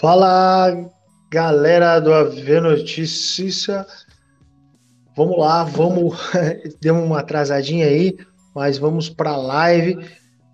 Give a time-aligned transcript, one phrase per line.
[0.00, 0.90] Fala
[1.30, 3.86] galera do AV Notícia.
[5.14, 6.18] Vamos lá, vamos.
[6.80, 8.16] Demos uma atrasadinha aí,
[8.54, 9.98] mas vamos para a live.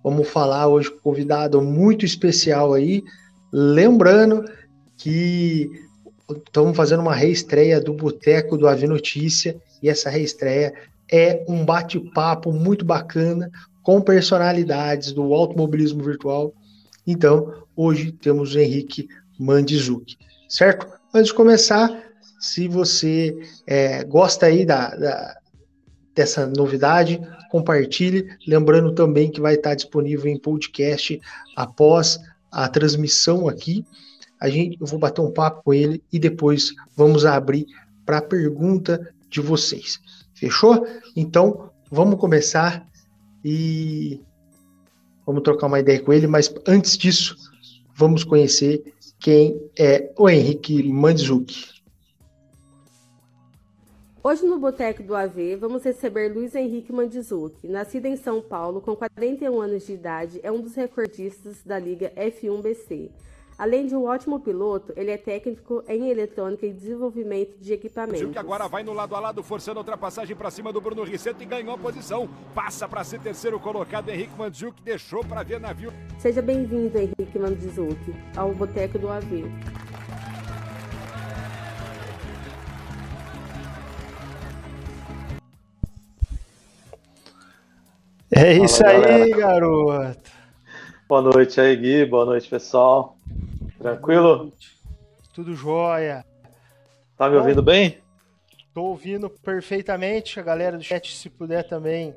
[0.03, 3.05] Vamos falar hoje com um convidado muito especial aí.
[3.53, 4.45] Lembrando
[4.97, 5.71] que
[6.45, 10.75] estamos fazendo uma reestreia do Boteco do AV Notícia e essa reestreia
[11.09, 13.49] é um bate-papo muito bacana
[13.85, 16.53] com personalidades do automobilismo virtual.
[17.07, 19.09] Então, hoje temos o Henrique
[19.39, 20.17] Mandizuki,
[20.49, 20.87] certo?
[21.15, 21.91] Antes de começar,
[22.39, 23.37] se você
[23.67, 25.37] é, gosta aí da, da,
[26.15, 28.29] dessa novidade, compartilhe.
[28.47, 31.21] Lembrando também que vai estar disponível em podcast
[31.57, 32.19] após
[32.51, 33.85] a transmissão aqui.
[34.41, 37.67] A gente, eu vou bater um papo com ele e depois vamos abrir
[38.05, 39.99] para a pergunta de vocês.
[40.35, 40.87] Fechou?
[41.15, 42.87] Então, vamos começar
[43.45, 44.21] e
[45.25, 47.37] vamos trocar uma ideia com ele, mas antes disso,
[47.95, 51.77] vamos conhecer quem é o Henrique Mandzuki.
[54.23, 57.69] Hoje no Boteco do AV vamos receber Luiz Henrique Mandizuki.
[57.69, 62.13] Nascido em São Paulo, com 41 anos de idade, é um dos recordistas da Liga
[62.17, 63.11] F1BC.
[63.59, 68.31] Além de um ótimo piloto, ele é técnico em eletrônica e desenvolvimento de equipamentos.
[68.31, 71.43] que agora vai no lado a lado, forçando a ultrapassagem para cima do Bruno Risseto
[71.43, 72.29] e ganhou a posição.
[72.55, 75.91] Passa para ser terceiro colocado, Henrique Mandzuki deixou para ver navio.
[76.19, 79.51] Seja bem-vindo, Henrique Mandzuki, ao Boteco do AV.
[88.31, 89.37] É isso Fala, aí, galera.
[89.37, 90.31] garoto.
[91.09, 92.05] Boa noite aí, Gui.
[92.05, 93.17] Boa noite, pessoal.
[93.79, 94.53] Tranquilo?
[95.33, 96.25] Tudo jóia.
[97.17, 98.03] Tá me ouvindo bem?
[98.73, 100.41] Tô ouvindo perfeitamente.
[100.41, 102.15] A galera do chat, se puder também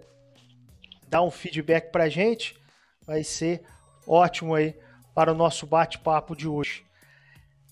[1.08, 2.60] dar um feedback pra gente,
[3.06, 3.64] vai ser
[4.06, 4.76] ótimo aí
[5.14, 6.86] para o nosso bate-papo de hoje.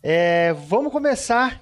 [0.02, 1.62] É, vamos começar,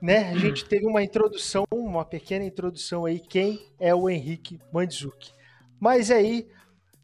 [0.00, 0.30] né?
[0.30, 5.32] A gente teve uma introdução, uma pequena introdução aí, quem é o Henrique Mandzuki.
[5.78, 6.48] Mas aí,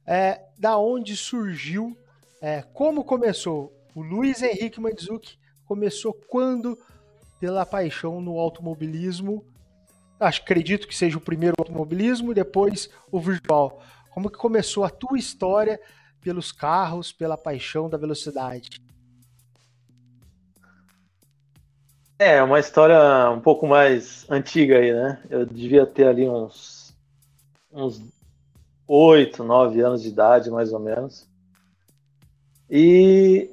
[0.07, 1.97] é, da onde surgiu
[2.41, 3.73] é, como começou?
[3.95, 6.79] O Luiz Henrique Mandzuki começou quando?
[7.39, 9.45] Pela paixão no automobilismo.
[10.19, 13.83] Acho, acredito que seja o primeiro automobilismo depois o virtual.
[14.11, 15.81] Como que começou a tua história
[16.21, 18.81] pelos carros, pela paixão da velocidade?
[22.19, 25.23] É, uma história um pouco mais antiga aí, né?
[25.31, 26.95] Eu devia ter ali uns
[27.73, 28.03] uns
[28.87, 31.30] oito, nove anos de idade, mais ou menos.
[32.71, 33.51] E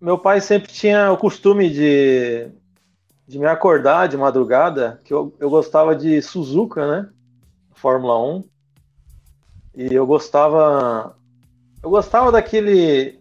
[0.00, 2.50] meu pai sempre tinha o costume de,
[3.26, 7.08] de me acordar de madrugada, que eu, eu gostava de Suzuka, né?
[7.72, 8.44] Fórmula 1.
[9.76, 11.16] E eu gostava.
[11.80, 13.20] Eu gostava daquele.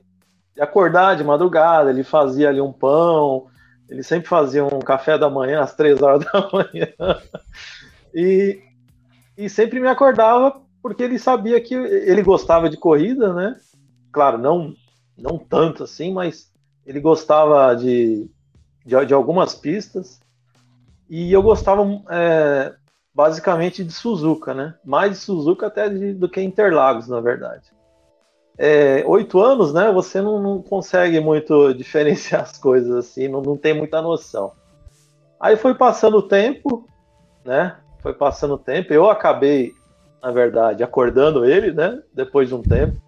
[0.56, 3.46] de acordar de madrugada, ele fazia ali um pão,
[3.88, 6.88] ele sempre fazia um café da manhã às três horas da manhã.
[8.12, 8.60] E,
[9.38, 13.56] e sempre me acordava porque ele sabia que ele gostava de corrida, né?
[14.12, 14.74] Claro, não
[15.18, 16.52] não tanto assim, mas
[16.86, 18.30] ele gostava de,
[18.86, 20.20] de, de algumas pistas
[21.10, 22.74] e eu gostava é,
[23.14, 24.76] basicamente de Suzuka, né?
[24.86, 27.72] Mais de Suzuka até de, do que Interlagos, na verdade.
[28.58, 29.92] É, oito anos, né?
[29.92, 34.52] Você não, não, consegue muito diferenciar as coisas assim, não, não tem muita noção.
[35.40, 36.88] Aí foi passando o tempo,
[37.44, 37.78] né?
[38.00, 38.94] Foi passando o tempo.
[38.94, 39.74] Eu acabei,
[40.22, 42.02] na verdade, acordando ele, né?
[42.14, 43.07] Depois de um tempo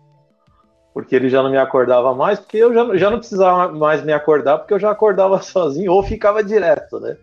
[1.00, 4.12] porque ele já não me acordava mais, porque eu já, já não precisava mais me
[4.12, 7.16] acordar, porque eu já acordava sozinho ou ficava direto, né?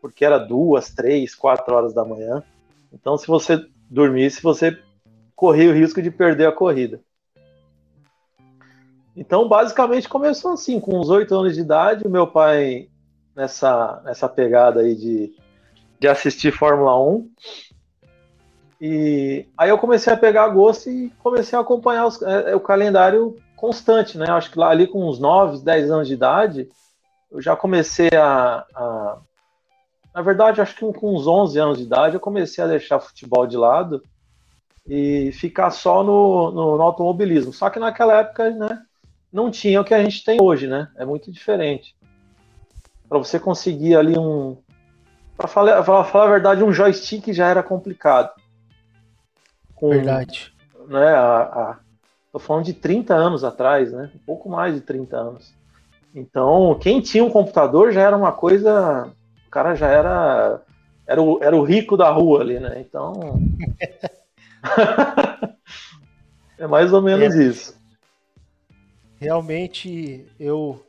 [0.00, 2.42] Porque era duas, três, quatro horas da manhã.
[2.92, 4.78] Então, se você dormisse, você
[5.34, 7.00] corria o risco de perder a corrida.
[9.16, 12.88] Então, basicamente, começou assim, com uns oito anos de idade, o meu pai,
[13.34, 15.34] nessa, nessa pegada aí de,
[15.98, 17.30] de assistir Fórmula 1,
[18.86, 23.34] e aí eu comecei a pegar gosto e comecei a acompanhar os, é, o calendário
[23.56, 24.26] constante, né?
[24.28, 26.68] Acho que lá ali com uns 9, 10 anos de idade,
[27.32, 29.18] eu já comecei a, a
[30.14, 33.46] na verdade, acho que com uns 11 anos de idade eu comecei a deixar futebol
[33.46, 34.02] de lado
[34.86, 37.54] e ficar só no, no, no automobilismo.
[37.54, 38.82] Só que naquela época, né,
[39.32, 40.90] não tinha o que a gente tem hoje, né?
[40.98, 41.96] É muito diferente.
[43.08, 44.58] Para você conseguir ali um,
[45.38, 48.43] para falar, falar a verdade, um joystick já era complicado
[49.84, 50.54] com, Verdade.
[50.88, 51.78] Né, a, a,
[52.32, 54.10] tô falando de 30 anos atrás, né?
[54.14, 55.54] Um pouco mais de 30 anos.
[56.14, 59.12] Então, quem tinha um computador já era uma coisa.
[59.46, 60.62] O cara já era.
[61.06, 62.80] Era o, era o rico da rua ali, né?
[62.80, 63.38] Então.
[66.58, 67.78] é mais ou menos é, isso.
[69.20, 70.80] Realmente, eu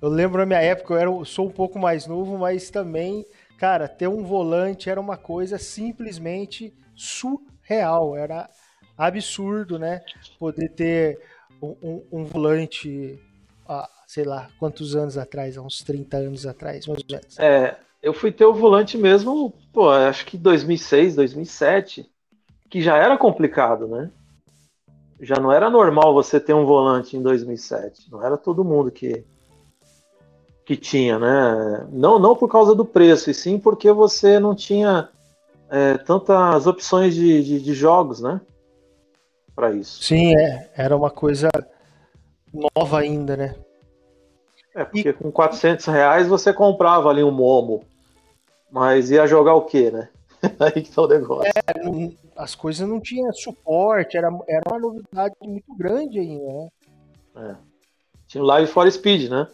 [0.00, 3.26] Eu lembro na minha época, eu era, sou um pouco mais novo, mas também,
[3.58, 7.49] cara, ter um volante era uma coisa simplesmente surreal.
[7.74, 8.48] Era
[8.96, 10.02] absurdo, né?
[10.38, 11.18] Poder ter
[11.62, 13.18] um, um, um volante,
[13.68, 15.56] ah, sei lá, quantos anos atrás?
[15.56, 17.38] Há uns 30 anos atrás, mais ou menos.
[17.38, 22.10] É, eu fui ter o volante mesmo, pô, acho que 2006, 2007,
[22.68, 24.10] que já era complicado, né?
[25.20, 28.10] Já não era normal você ter um volante em 2007.
[28.10, 29.24] Não era todo mundo que
[30.64, 31.88] que tinha, né?
[31.90, 35.08] Não, não por causa do preço, e sim porque você não tinha
[35.70, 38.40] é, tantas opções de, de, de jogos, né?
[39.54, 40.02] Para isso.
[40.02, 40.70] Sim, é.
[40.76, 41.48] Era uma coisa
[42.52, 43.54] nova ainda, né?
[44.74, 45.12] É, porque e...
[45.12, 47.84] com 400 reais você comprava ali um Momo,
[48.70, 50.08] mas ia jogar o quê, né?
[50.58, 51.52] Aí que tá o negócio.
[51.66, 56.68] É, não, as coisas não tinham suporte, era, era uma novidade muito grande ainda, né?
[57.36, 57.54] É.
[58.26, 59.46] Tinha o Live for Speed, né?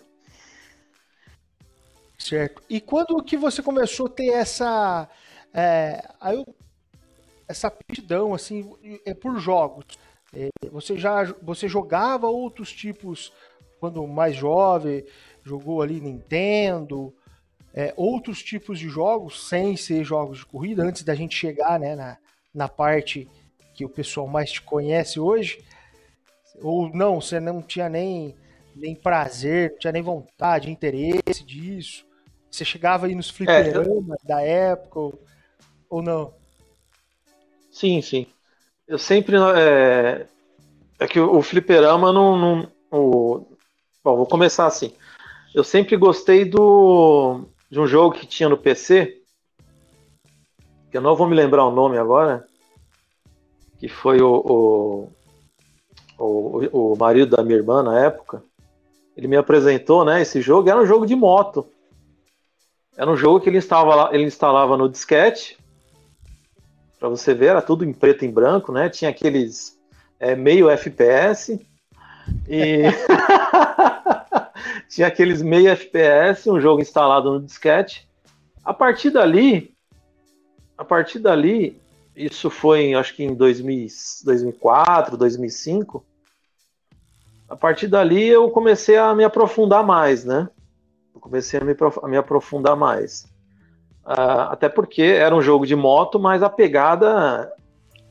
[2.18, 2.62] Certo.
[2.68, 5.08] E quando que você começou a ter essa.
[5.58, 6.44] É, aí
[7.48, 8.70] essa aptidão, assim,
[9.06, 9.86] é por jogos?
[10.34, 13.32] É, você já você jogava outros tipos
[13.80, 15.02] quando mais jovem?
[15.42, 17.14] Jogou ali Nintendo?
[17.72, 21.94] É, outros tipos de jogos sem ser jogos de corrida, antes da gente chegar né,
[21.96, 22.18] na,
[22.54, 23.28] na parte
[23.74, 25.64] que o pessoal mais te conhece hoje?
[26.60, 28.34] Ou não, você não tinha nem,
[28.74, 32.06] nem prazer, não tinha nem vontade, interesse disso?
[32.50, 35.20] Você chegava aí nos fliperamas é, da época ou,
[35.88, 36.32] ou não?
[37.70, 38.26] Sim, sim.
[38.86, 39.36] Eu sempre.
[39.56, 40.26] É,
[40.98, 42.38] é que o, fliperama não.
[42.38, 43.46] não o,
[44.02, 44.92] bom, vou começar assim.
[45.54, 49.22] Eu sempre gostei do, de um jogo que tinha no PC,
[50.90, 52.46] que eu não vou me lembrar o nome agora,
[53.78, 55.08] que foi o,
[56.18, 58.42] o, o, o marido da minha irmã na época.
[59.16, 60.20] Ele me apresentou, né?
[60.20, 61.66] Esse jogo era um jogo de moto.
[62.96, 65.58] Era um jogo que ele instalava, ele instalava no disquete.
[66.98, 68.88] Para você ver, era tudo em preto e branco, né?
[68.88, 69.78] Tinha aqueles
[70.18, 71.60] é, meio FPS.
[72.48, 72.82] E
[74.88, 78.08] tinha aqueles meio FPS, um jogo instalado no disquete.
[78.64, 79.74] A partir dali,
[80.76, 81.80] a partir dali,
[82.14, 83.86] isso foi, acho que em 2000,
[84.24, 86.04] 2004, 2005.
[87.48, 90.48] A partir dali eu comecei a me aprofundar mais, né?
[91.26, 93.26] comecei a me, a me aprofundar mais.
[94.06, 97.52] Uh, até porque era um jogo de moto, mas a pegada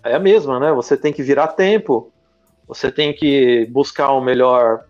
[0.04, 0.74] é a mesma, né?
[0.74, 2.12] Você tem que virar tempo,
[2.68, 4.84] você tem que buscar o melhor,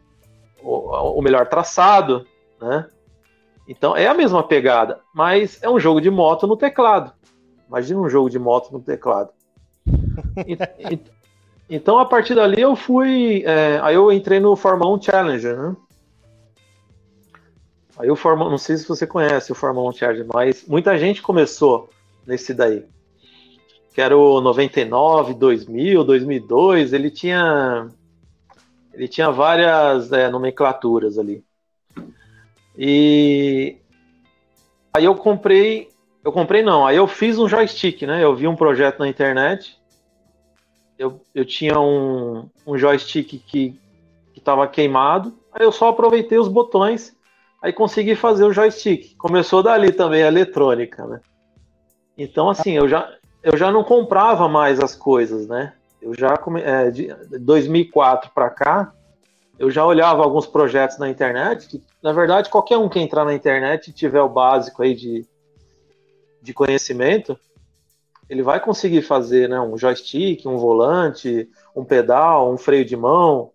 [0.63, 2.25] o, o melhor traçado,
[2.59, 2.87] né?
[3.67, 7.11] Então é a mesma pegada, mas é um jogo de moto no teclado.
[7.67, 9.29] Imagina um jogo de moto no teclado.
[10.45, 10.53] e,
[10.91, 10.99] e,
[11.69, 15.75] então a partir dali eu fui, é, aí eu entrei no Fórmula 1 Challenger, né?
[17.97, 21.21] Aí o Fórmula, não sei se você conhece o Fórmula 1 Charge, mas muita gente
[21.21, 21.89] começou
[22.27, 22.85] nesse daí.
[23.93, 27.87] Que era o 99, 2000, 2002, ele tinha
[28.93, 31.43] ele tinha várias é, nomenclaturas ali.
[32.77, 33.77] E
[34.93, 35.89] aí eu comprei,
[36.23, 38.23] eu comprei não, aí eu fiz um joystick, né?
[38.23, 39.77] Eu vi um projeto na internet.
[40.97, 43.79] Eu, eu tinha um, um joystick que
[44.35, 45.33] estava queimado.
[45.51, 47.14] Aí eu só aproveitei os botões
[47.65, 49.15] Aí consegui fazer o joystick.
[49.17, 51.19] Começou dali também a eletrônica, né?
[52.15, 55.73] Então, assim, eu já, eu já não comprava mais as coisas, né?
[55.99, 57.07] Eu já, é, de
[57.39, 58.93] 2004 para cá,
[59.57, 63.33] eu já olhava alguns projetos na internet, que, na verdade, qualquer um que entrar na
[63.33, 65.25] internet e tiver o básico aí de,
[66.43, 67.35] de conhecimento,
[68.29, 69.59] ele vai conseguir fazer, né?
[69.59, 73.51] Um joystick, um volante, um pedal, um freio de mão,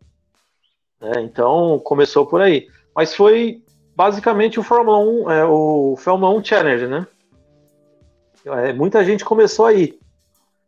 [1.01, 1.13] né?
[1.21, 2.67] Então, começou por aí.
[2.93, 3.63] Mas foi
[4.01, 7.07] basicamente o Fórmula 1, é, o Fórmula 1 Challenge, né?
[8.47, 10.01] É, muita gente começou aí.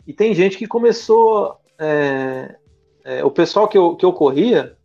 [0.06, 1.58] E tem gente que começou.
[1.78, 2.54] É,
[3.02, 4.76] é, o pessoal que eu, que eu corria,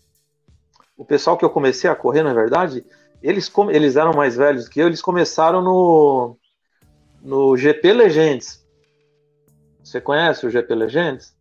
[0.95, 2.85] o pessoal que eu comecei a correr, na verdade,
[3.21, 6.37] eles, eles eram mais velhos que eu, eles começaram no,
[7.21, 8.65] no GP Legends.
[9.83, 11.35] Você conhece o GP Legends?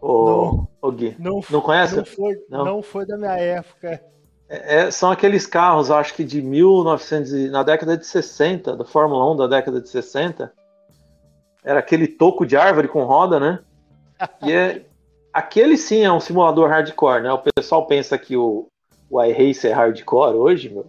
[0.00, 1.16] O, o Gui.
[1.18, 1.96] Não, não conhece?
[1.96, 2.64] Não foi, não.
[2.64, 4.02] não foi da minha época.
[4.48, 9.32] É, é são aqueles carros, acho que de 1900, na década de 60, da Fórmula
[9.32, 10.52] 1 da década de 60.
[11.62, 13.58] Era aquele toco de árvore com roda, né?
[14.42, 14.84] E é,
[15.32, 17.32] aquele sim é um simulador hardcore, né?
[17.32, 18.66] O pessoal pensa que o,
[19.10, 20.86] o iRacer é hardcore hoje, meu,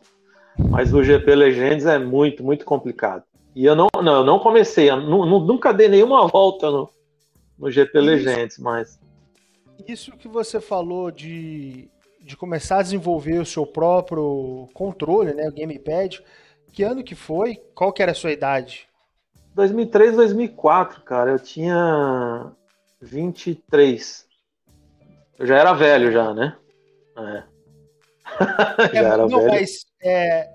[0.57, 3.23] mas o GP Legends é muito, muito complicado.
[3.53, 6.89] E eu não, não, eu não comecei, eu nunca dei nenhuma volta no,
[7.59, 9.00] no GP Legends, mas
[9.87, 11.89] isso que você falou de,
[12.21, 16.21] de começar a desenvolver o seu próprio controle, né, o gamepad,
[16.71, 17.55] que ano que foi?
[17.75, 18.87] Qual que era a sua idade?
[19.55, 21.31] 2003, 2004, cara.
[21.31, 22.51] Eu tinha
[23.01, 24.27] 23.
[25.37, 26.55] Eu já era velho já, né?
[27.17, 27.43] É.
[28.93, 29.51] já é, era não, velho.
[29.51, 30.49] Mas é,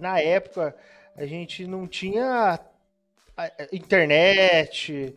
[0.00, 0.74] na época
[1.16, 2.58] a gente não tinha
[3.72, 5.14] internet,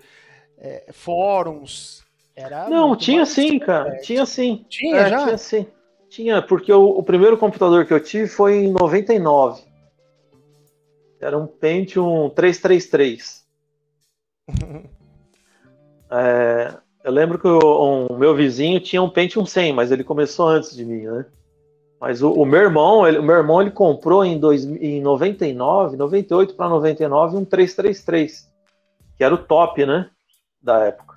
[0.58, 2.03] é, fóruns.
[2.36, 3.98] Era não, tinha sim, cara.
[3.98, 4.66] Tinha sim.
[4.68, 5.24] Tinha é, já?
[5.26, 5.68] Tinha sim.
[6.10, 9.62] Tinha, porque o, o, primeiro computador que eu tive foi em 99.
[11.20, 13.46] Era um Pentium 333.
[16.12, 16.74] é,
[17.04, 20.76] eu lembro que o, um, meu vizinho tinha um Pentium 100, mas ele começou antes
[20.76, 21.26] de mim, né?
[22.00, 25.96] Mas o, o meu irmão, ele, o meu irmão ele comprou em, dois, em 99,
[25.96, 28.52] 98 para 99 um 333,
[29.16, 30.10] que era o top, né,
[30.62, 31.13] da época.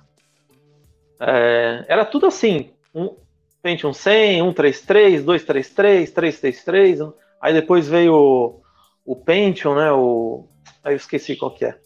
[1.19, 3.15] É, era tudo assim, um
[3.61, 6.99] Pentium 100, 133, 233, 333,
[7.41, 8.61] aí depois veio o,
[9.05, 10.47] o Pentium, né, o,
[10.83, 11.77] aí eu esqueci qual que é.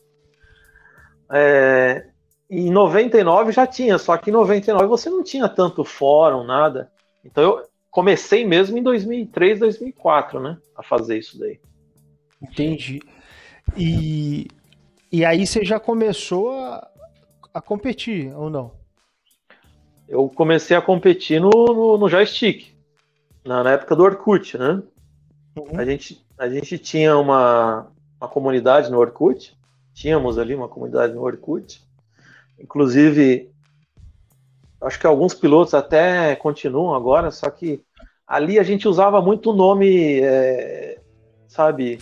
[1.32, 2.08] é.
[2.50, 6.92] Em 99 já tinha, só que em 99 você não tinha tanto fórum, nada.
[7.24, 10.58] Então eu, comecei mesmo em 2003, 2004, né?
[10.76, 11.60] A fazer isso daí.
[12.42, 13.02] Entendi.
[13.78, 14.48] E,
[15.12, 16.90] e aí você já começou a,
[17.54, 18.81] a competir, ou não?
[20.12, 22.76] Eu comecei a competir no, no, no joystick,
[23.46, 24.84] na, na, época do Orkut, né?
[25.58, 25.80] Uhum.
[25.80, 27.88] A, gente, a gente tinha uma,
[28.20, 29.58] uma comunidade no Orkut,
[29.94, 31.82] tínhamos ali uma comunidade no Orkut,
[32.60, 33.50] inclusive
[34.82, 37.82] acho que alguns pilotos até continuam agora, só que
[38.28, 41.00] ali a gente usava muito o nome, é,
[41.48, 42.00] sabe?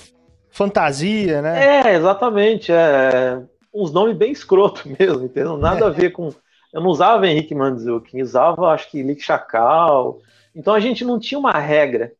[0.49, 1.91] Fantasia, né?
[1.91, 2.71] É, exatamente.
[2.71, 3.39] É,
[3.71, 5.57] uns nomes bem escroto mesmo, entendeu?
[5.57, 5.87] Nada é.
[5.87, 6.33] a ver com.
[6.71, 10.19] Eu não usava Henrique Manzuki, usava acho que Lick Chacal.
[10.55, 12.13] Então a gente não tinha uma regra.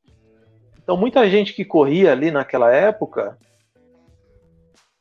[0.82, 3.38] Então muita gente que corria ali naquela época,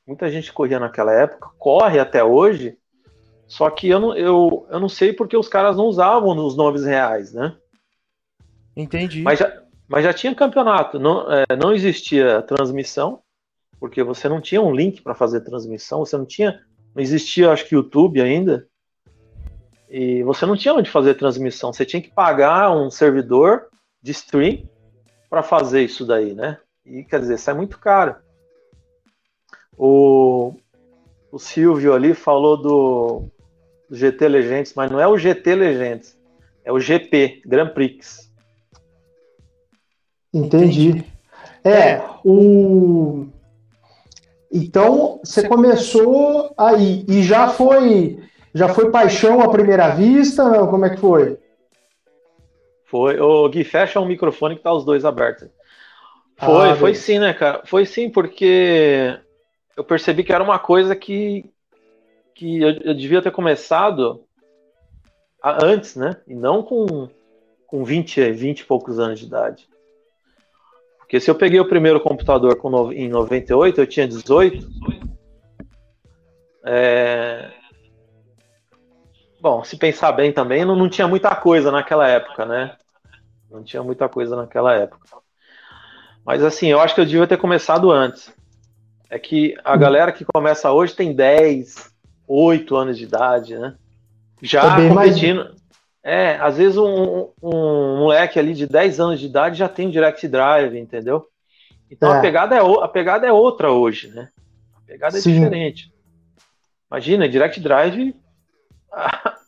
[0.07, 2.77] muita gente corria naquela época, corre até hoje,
[3.47, 6.85] só que eu não, eu, eu não sei porque os caras não usavam os nomes
[6.85, 7.57] reais, né?
[8.77, 9.23] Entendi.
[9.23, 13.23] Mas já, mas já tinha campeonato, não, é, não existia transmissão,
[13.81, 16.61] porque você não tinha um link para fazer transmissão, você não tinha,
[16.95, 18.69] não existia, acho que YouTube ainda,
[19.91, 23.69] e você não tinha onde fazer transmissão, você tinha que pagar um servidor
[24.03, 24.69] de stream
[25.31, 26.59] para fazer isso daí, né?
[26.85, 28.17] E quer dizer, sai muito caro.
[29.77, 30.55] O,
[31.33, 33.25] o Silvio ali falou do,
[33.89, 36.19] do GT Legends, mas não é o GT Legends,
[36.65, 38.31] é o GP, Grand Prix.
[40.33, 41.05] Entendi.
[41.65, 43.27] É, é, o.
[44.51, 48.19] Então você começou aí e já foi
[48.59, 50.49] já foi paixão à primeira vista?
[50.49, 50.67] Não?
[50.67, 51.39] Como é que foi?
[52.85, 53.21] Foi.
[53.21, 55.49] O Gui, fecha um microfone que tá os dois abertos.
[56.37, 57.63] Foi, ah, foi sim, né, cara?
[57.65, 59.19] Foi sim, porque
[59.77, 61.45] eu percebi que era uma coisa que
[62.35, 64.25] que eu, eu devia ter começado
[65.43, 66.17] a, antes, né?
[66.27, 67.09] E não com,
[67.67, 69.69] com 20, 20 e poucos anos de idade.
[70.99, 74.69] Porque se eu peguei o primeiro computador com no, em 98, eu tinha 18.
[76.65, 77.51] É...
[79.41, 82.77] Bom, se pensar bem também, não, não tinha muita coisa naquela época, né?
[83.51, 85.07] Não tinha muita coisa naquela época.
[86.25, 88.33] Mas assim, eu acho que eu devia ter começado antes.
[89.09, 91.91] É que a galera que começa hoje tem 10,
[92.27, 93.75] 8 anos de idade, né?
[94.43, 95.45] Já é competindo.
[95.45, 95.59] Mais...
[96.03, 100.27] É, às vezes um, um, moleque ali de 10 anos de idade já tem Direct
[100.29, 101.27] Drive, entendeu?
[101.91, 102.19] Então é.
[102.19, 104.29] a, pegada é, a pegada é outra hoje, né?
[104.77, 105.35] A pegada é Sim.
[105.35, 105.93] diferente.
[106.91, 108.15] Imagina, Direct Drive.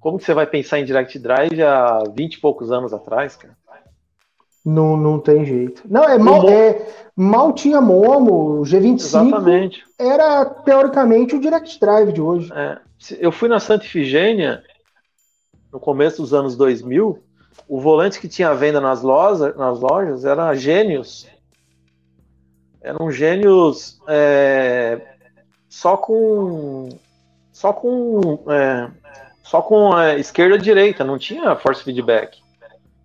[0.00, 3.56] Como que você vai pensar em Direct Drive há 20 e poucos anos atrás, cara?
[4.64, 5.82] Não, não tem jeito.
[5.86, 6.86] Não, é mal, é,
[7.16, 9.84] mal tinha Momo, o G25 Exatamente.
[9.98, 12.52] era teoricamente o Direct Drive de hoje.
[12.54, 12.78] É,
[13.18, 14.62] eu fui na Santa Ifigênia
[15.72, 17.22] no começo dos anos 2000,
[17.68, 21.26] o volante que tinha venda nas lojas, nas lojas era gênios.
[22.82, 25.00] Eram gênios é,
[25.68, 26.88] só com
[27.60, 28.88] só com é,
[29.42, 32.38] só com a esquerda e direita, não tinha force feedback.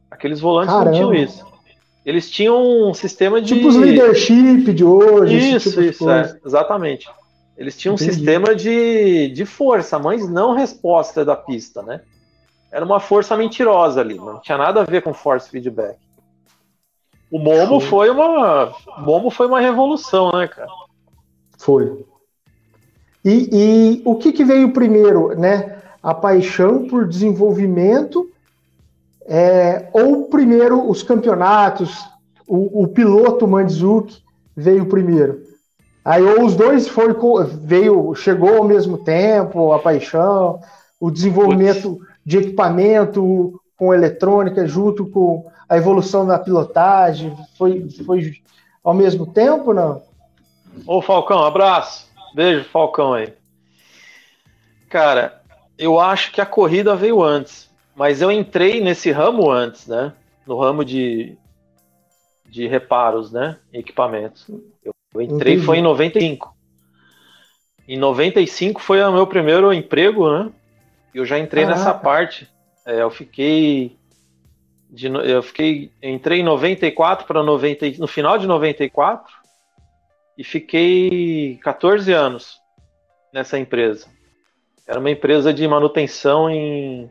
[0.09, 0.91] Aqueles volantes Caramba.
[0.91, 1.45] não tinham isso.
[2.05, 3.53] Eles tinham um sistema de.
[3.55, 5.55] Tipo os leadership de hoje.
[5.55, 7.09] Isso, tipo isso, é, exatamente.
[7.57, 8.11] Eles tinham Entendi.
[8.11, 11.99] um sistema de, de força, mas não resposta da pista, né?
[12.71, 15.97] Era uma força mentirosa ali, não tinha nada a ver com force feedback.
[17.29, 18.73] O Momo foi uma.
[18.99, 20.69] O Momo foi uma revolução, né, cara?
[21.57, 22.05] Foi.
[23.25, 25.77] E, e o que, que veio primeiro, né?
[26.01, 28.29] A paixão por desenvolvimento
[29.25, 32.05] é, ou primeiro os campeonatos,
[32.47, 34.21] o, o piloto Mandzuki
[34.55, 35.41] veio primeiro.
[36.03, 37.15] Aí ou os dois foi
[37.63, 40.59] veio, chegou ao mesmo tempo, a paixão,
[40.99, 42.07] o desenvolvimento Putz.
[42.23, 48.33] de equipamento com eletrônica junto com a evolução da pilotagem, foi, foi
[48.83, 50.03] ao mesmo tempo, não?
[50.85, 52.05] Ô Falcão, abraço.
[52.35, 53.33] Beijo, Falcão aí.
[54.89, 55.41] Cara,
[55.77, 60.11] eu acho que a corrida veio antes, mas eu entrei nesse ramo antes, né?
[60.45, 61.37] No ramo de,
[62.49, 63.57] de reparos, né?
[63.71, 64.49] Equipamentos.
[64.83, 65.65] Eu, eu entrei Entendi.
[65.65, 66.53] foi em 95.
[67.87, 70.51] Em 95 foi o meu primeiro emprego, né?
[71.13, 71.79] Eu já entrei Caraca.
[71.79, 72.49] nessa parte.
[72.85, 73.97] É, eu fiquei
[74.89, 79.44] de, eu fiquei entrei em 94 para 90 no final de 94
[80.37, 82.59] e fiquei 14 anos
[83.33, 84.07] nessa empresa.
[84.87, 87.09] Era uma empresa de manutenção em,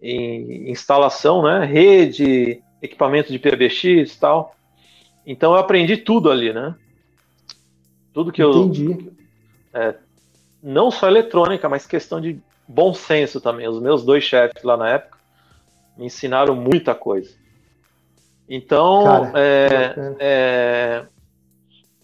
[0.00, 1.64] em instalação, né?
[1.64, 4.54] Rede, equipamento de PBX e tal.
[5.24, 6.74] Então eu aprendi tudo ali, né?
[8.12, 8.90] Tudo que Entendi.
[8.90, 9.12] eu.
[9.80, 9.94] É,
[10.62, 13.66] não só eletrônica, mas questão de bom senso também.
[13.68, 15.18] Os meus dois chefes lá na época
[15.96, 17.34] me ensinaram muita coisa.
[18.48, 21.06] Então, Cara, é, é,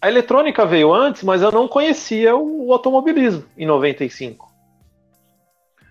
[0.01, 4.49] a eletrônica veio antes, mas eu não conhecia o automobilismo em 95.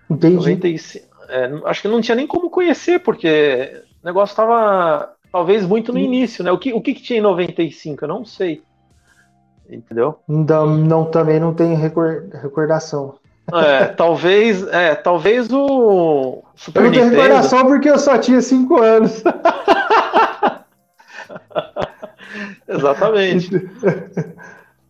[0.09, 0.35] Entendi.
[0.35, 5.93] 95, é, acho que não tinha nem como conhecer, porque o negócio estava talvez muito
[5.93, 6.51] no início, né?
[6.51, 8.03] O que, o que, que tinha em 95?
[8.03, 8.63] Eu não sei.
[9.69, 10.19] Entendeu?
[10.27, 13.19] Não, não também não tenho recordação.
[13.53, 17.21] É, talvez, é, talvez o Super eu não tenho Nintendo...
[17.21, 19.23] recordação porque eu só tinha 5 anos.
[22.67, 23.49] Exatamente.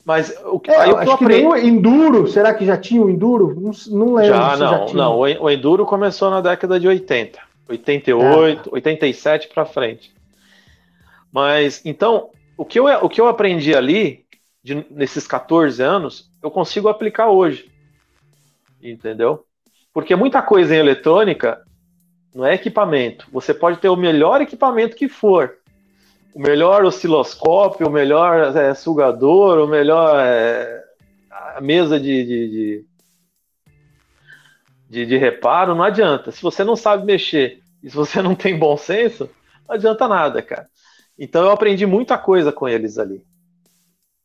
[0.05, 3.01] Mas o que, é, aí eu acho que nem o Enduro, será que já tinha
[3.01, 3.53] o Enduro?
[3.59, 4.37] Não, não lembro.
[4.37, 5.19] Já, não, já não.
[5.19, 8.73] O Enduro começou na década de 80, 88, ah.
[8.73, 10.11] 87 para frente.
[11.31, 14.25] Mas então, o que eu, o que eu aprendi ali,
[14.63, 17.69] de, nesses 14 anos, eu consigo aplicar hoje
[18.81, 19.45] entendeu?
[19.93, 21.61] Porque muita coisa em eletrônica
[22.33, 23.27] não é equipamento.
[23.31, 25.57] Você pode ter o melhor equipamento que for,
[26.33, 30.83] o melhor osciloscópio, o melhor é, sugador, o melhor é,
[31.61, 32.85] mesa de, de, de,
[34.89, 36.31] de, de reparo, não adianta.
[36.31, 39.29] Se você não sabe mexer e se você não tem bom senso,
[39.67, 40.67] não adianta nada, cara.
[41.17, 43.23] Então eu aprendi muita coisa com eles ali.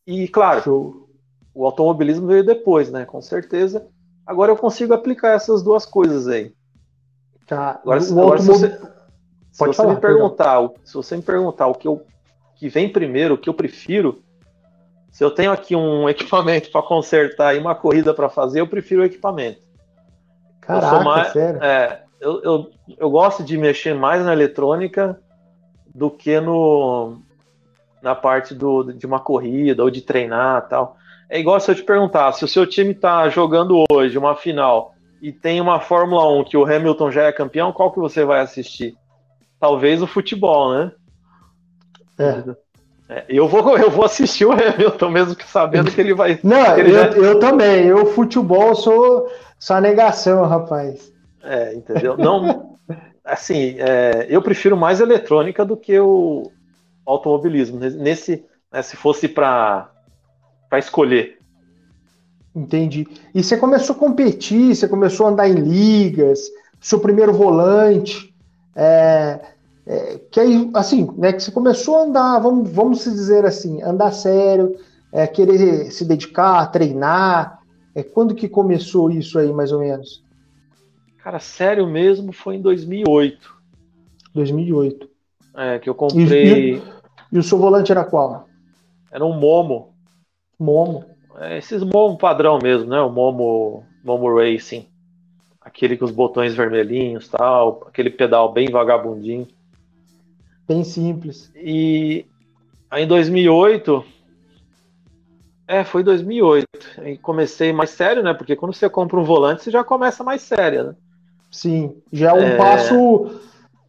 [0.07, 1.09] E claro, Show.
[1.53, 3.05] o automobilismo veio depois, né?
[3.05, 3.87] Com certeza.
[4.25, 6.53] Agora eu consigo aplicar essas duas coisas aí.
[7.45, 7.79] Tá.
[7.81, 8.79] Agora, o agora se você,
[9.55, 12.05] se você falar, me perguntar, se você me perguntar o que eu
[12.57, 14.21] que vem primeiro, o que eu prefiro,
[15.11, 19.01] se eu tenho aqui um equipamento para consertar e uma corrida para fazer, eu prefiro
[19.01, 19.61] o equipamento.
[20.59, 21.63] Caraca, eu mais, sério?
[21.63, 25.17] É, eu, eu, eu gosto de mexer mais na eletrônica
[25.93, 27.21] do que no
[28.01, 30.97] na parte do, de uma corrida ou de treinar tal.
[31.29, 34.93] É igual se eu te perguntar, se o seu time está jogando hoje uma final
[35.21, 38.41] e tem uma Fórmula 1 que o Hamilton já é campeão, qual que você vai
[38.41, 38.95] assistir?
[39.59, 40.91] Talvez o futebol, né?
[42.17, 42.55] É.
[43.09, 46.39] é eu, vou, eu vou assistir o Hamilton, mesmo que sabendo que ele vai.
[46.43, 47.07] Não, eu, já...
[47.11, 47.85] eu também.
[47.85, 51.11] Eu, futebol, sou só negação, rapaz.
[51.43, 52.17] É, entendeu?
[52.17, 52.77] Não.
[53.23, 56.51] assim, é, eu prefiro mais eletrônica do que o
[57.05, 57.79] automobilismo.
[57.79, 59.91] Nesse, né, se fosse para
[60.69, 61.37] para escolher.
[62.55, 63.07] Entendi.
[63.33, 66.39] E você começou a competir, você começou a andar em ligas,
[66.79, 68.33] seu primeiro volante,
[68.75, 69.41] é,
[69.87, 74.11] é, que aí, assim, né, que você começou a andar, vamos, vamos dizer assim, andar
[74.11, 74.75] sério,
[75.11, 77.59] é, querer se dedicar, treinar.
[77.93, 80.23] É, quando que começou isso aí, mais ou menos?
[81.19, 83.55] Cara, sério mesmo foi em 2008.
[84.33, 85.09] 2008.
[85.55, 86.73] É, que eu comprei.
[86.73, 86.81] E, e,
[87.31, 88.47] e o seu volante era qual?
[89.11, 89.93] Era um Momo.
[90.59, 91.05] Momo.
[91.37, 92.99] É, esses Momo padrão mesmo, né?
[92.99, 94.87] O Momo, Momo Racing.
[95.65, 99.47] Aquele com os botões vermelhinhos tal, aquele pedal bem vagabundinho.
[100.67, 101.51] Bem simples.
[101.55, 102.25] E
[102.89, 104.05] aí em 2008.
[105.67, 106.67] É, foi 2008.
[106.99, 108.35] Aí comecei mais sério, né?
[108.35, 110.95] Porque quando você compra um volante, você já começa mais sério, né?
[111.49, 112.57] Sim, já é um é...
[112.57, 113.39] passo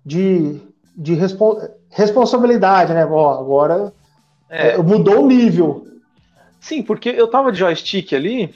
[0.04, 0.58] de,
[0.96, 1.60] de respo...
[1.90, 3.04] responsabilidade, né?
[3.04, 3.92] Ó, agora
[4.48, 4.78] é...
[4.78, 5.86] mudou o nível.
[6.58, 8.54] Sim, porque eu tava de joystick ali,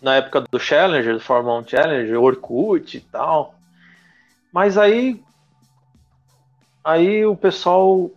[0.00, 3.54] na época do Challenger, do Fórmula 1 Challenger, Orkut e tal.
[4.52, 5.22] Mas aí.
[6.82, 8.10] Aí o pessoal.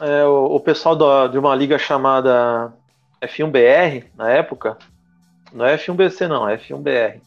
[0.00, 2.72] É, o, o, pessoal da, de uma liga chamada
[3.20, 4.76] F1BR, na época.
[5.52, 7.20] Não é F1BC, não, é F1BR.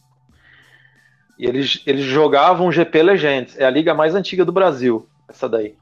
[1.38, 3.58] E eles, eles jogavam GP Legends.
[3.58, 5.76] É a liga mais antiga do Brasil, essa daí.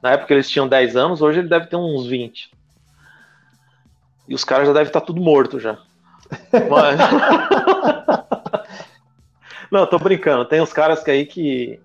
[0.00, 2.50] Na época eles tinham 10 anos, hoje ele deve ter uns 20.
[4.28, 5.78] E os caras já devem estar tudo morto já.
[6.70, 6.98] Mas...
[9.70, 10.44] Não, tô brincando.
[10.46, 11.80] Tem uns caras que aí que,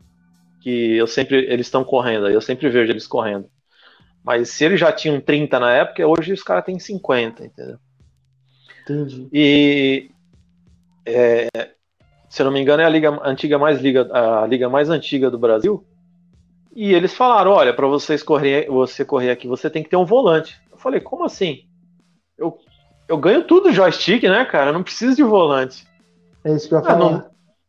[0.62, 1.46] que eu sempre.
[1.52, 3.50] Eles estão correndo, eu sempre vejo eles correndo.
[4.24, 7.78] Mas se eles já tinham 30 na época, hoje os caras têm 50, entendeu?
[8.84, 9.28] Entendi.
[9.34, 10.10] E
[11.06, 11.48] é,
[12.30, 15.30] se eu não me engano, é a liga antiga mais liga, a liga mais antiga
[15.30, 15.86] do Brasil.
[16.76, 20.06] E eles falaram: olha, para vocês correr, você correr aqui, você tem que ter um
[20.06, 20.60] volante.
[20.72, 21.66] Eu falei, como assim?
[22.38, 22.58] Eu,
[23.14, 24.70] eu ganho tudo joystick, né, cara?
[24.70, 25.88] Eu não preciso de volante.
[26.44, 27.00] É isso que eu ia Ah, falar.
[27.00, 27.26] não,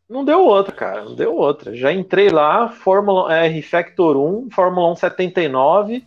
[0.09, 1.04] não deu outra, cara.
[1.04, 1.74] Não deu outra.
[1.74, 6.04] Já entrei lá, Fórmula R Factor 1, Fórmula 1 79,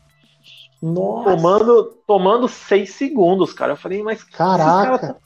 [0.82, 3.74] Nossa, tomando, tomando 6 segundos, cara.
[3.74, 5.18] Eu falei, mas caraca.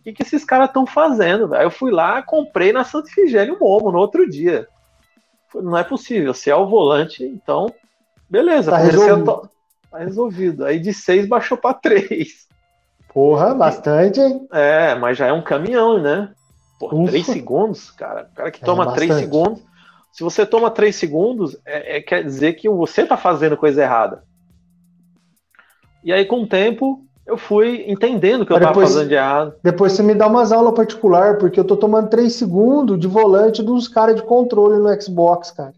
[0.00, 1.54] o que, que esses caras estão fazendo?
[1.54, 4.68] Aí eu fui lá, comprei na Santa Ifigênia um Momo no outro dia.
[5.48, 7.72] Falei, Não é possível, se é o volante, então,
[8.28, 8.70] beleza.
[8.70, 9.24] Tá resolvido.
[9.24, 9.48] to-
[9.90, 10.64] Tá resolvido.
[10.64, 12.48] Aí de 6 baixou pra 3.
[13.14, 14.46] Porra, bastante, hein?
[14.52, 16.30] É, mas já é um caminhão, né?
[16.82, 17.12] Ufa.
[17.12, 18.28] 3 segundos, cara.
[18.32, 19.24] O cara que É, toma 3 bastante.
[19.24, 19.62] segundos.
[20.12, 24.24] Se você toma 3 segundos, é, é- quer dizer que você tá fazendo coisa errada.
[26.02, 29.54] E aí, com o tempo, eu fui entendendo que eu tava fazendo de errado.
[29.62, 33.62] Depois você me dá umas aulas particular, porque eu tô tomando 3 segundos de volante
[33.62, 35.72] dos caras de controle no Xbox, cara.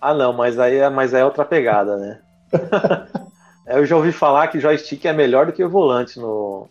[0.00, 2.20] Ah, não, mas aí é, mas aí é outra pegada, né?
[3.66, 6.68] eu já ouvi falar que joystick é melhor do que o volante no.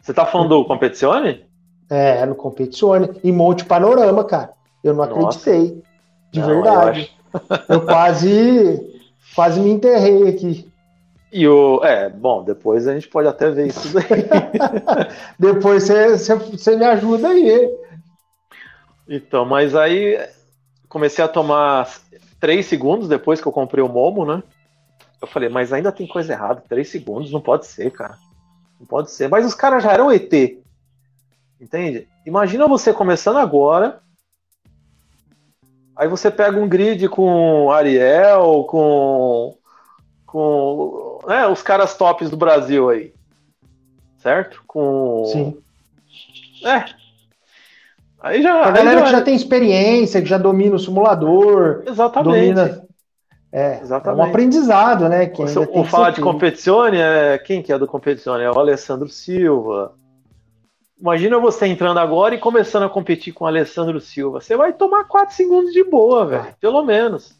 [0.00, 1.46] Você tá falando do Competizione?
[1.88, 3.10] É, no Competizione.
[3.22, 4.50] Em Monte Panorama, cara.
[4.82, 5.38] Eu não Nossa.
[5.38, 5.82] acreditei.
[6.30, 7.12] De Não, verdade.
[7.68, 8.80] Eu, quase,
[9.34, 10.70] quase me enterrei aqui.
[11.32, 11.84] E o.
[11.84, 14.24] É, bom, depois a gente pode até ver isso daí.
[15.36, 17.76] Depois você, me ajuda aí.
[19.08, 20.16] então, mas aí
[20.88, 21.88] comecei a tomar
[22.38, 24.44] 3 segundos depois que eu comprei o Momo, né?
[25.24, 26.62] Eu falei, mas ainda tem coisa errada.
[26.68, 28.18] 3 segundos não pode ser, cara.
[28.78, 29.28] Não pode ser.
[29.28, 30.58] Mas os caras já eram ET.
[31.60, 32.06] Entende?
[32.26, 34.00] Imagina você começando agora.
[35.96, 39.56] Aí você pega um grid com Ariel, com.
[40.26, 41.20] com.
[41.26, 43.14] né, os caras tops do Brasil aí.
[44.18, 44.62] Certo?
[44.66, 45.24] Com.
[45.32, 45.56] Sim.
[46.66, 46.84] É.
[48.20, 48.62] Aí já.
[48.62, 52.54] A galera já- que já tem experiência, que já domina o simulador, Exatamente.
[52.54, 52.84] domina.
[53.54, 54.20] É, é Exatamente.
[54.20, 55.26] um aprendizado, né?
[55.26, 57.38] Que ainda que falar de competizione, é...
[57.38, 58.42] quem que é do competizione?
[58.42, 59.94] É o Alessandro Silva.
[60.98, 64.40] Imagina você entrando agora e começando a competir com o Alessandro Silva.
[64.40, 66.56] Você vai tomar 4 segundos de boa, velho.
[66.60, 67.38] Pelo menos.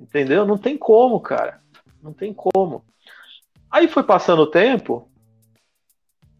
[0.00, 0.46] Entendeu?
[0.46, 1.60] Não tem como, cara.
[2.02, 2.82] Não tem como.
[3.70, 5.10] Aí foi passando o tempo.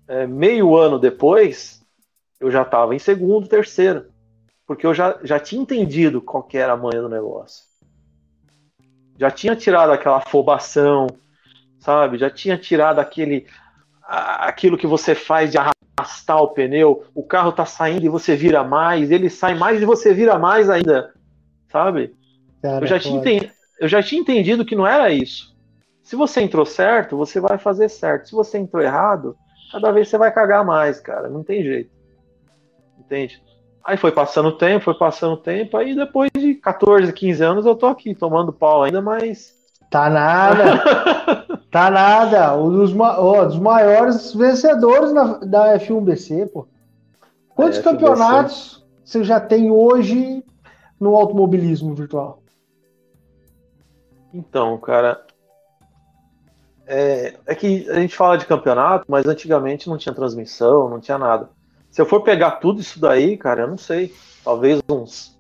[0.09, 1.85] é, meio ano depois,
[2.41, 4.07] eu já estava em segundo, terceiro.
[4.67, 7.71] Porque eu já, já tinha entendido qual que era a manha do negócio
[9.19, 11.07] já tinha tirado aquela afobação,
[11.79, 12.19] sabe?
[12.19, 13.47] Já tinha tirado aquele
[14.05, 18.63] aquilo que você faz de arrastar o pneu, o carro tá saindo e você vira
[18.65, 21.13] mais, ele sai mais e você vira mais ainda,
[21.69, 22.15] sabe?
[22.61, 23.31] Cara, Eu já tinha, foda.
[23.31, 25.57] enten- eu já tinha entendido que não era isso.
[26.03, 28.27] Se você entrou certo, você vai fazer certo.
[28.29, 29.37] Se você entrou errado,
[29.71, 31.29] cada vez você vai cagar mais, cara.
[31.29, 31.91] Não tem jeito.
[32.99, 33.43] Entende?
[33.85, 37.67] Aí foi passando o tempo, foi passando o tempo, aí depois de 14, 15 anos
[37.67, 39.55] eu tô aqui tomando pau ainda, mas.
[39.91, 40.65] Tá nada,
[41.71, 42.57] tá nada.
[42.57, 46.67] Um dos, ma- ó, dos maiores vencedores na- da F1BC, pô.
[47.55, 50.43] Quantos É, campeonatos você já tem hoje
[50.99, 52.43] no automobilismo virtual?
[54.33, 55.27] Então, cara.
[56.87, 61.19] É, é que a gente fala de campeonato, mas antigamente não tinha transmissão, não tinha
[61.19, 61.49] nada.
[61.93, 64.15] Se eu for pegar tudo isso daí, cara, eu não sei.
[64.43, 65.39] Talvez uns,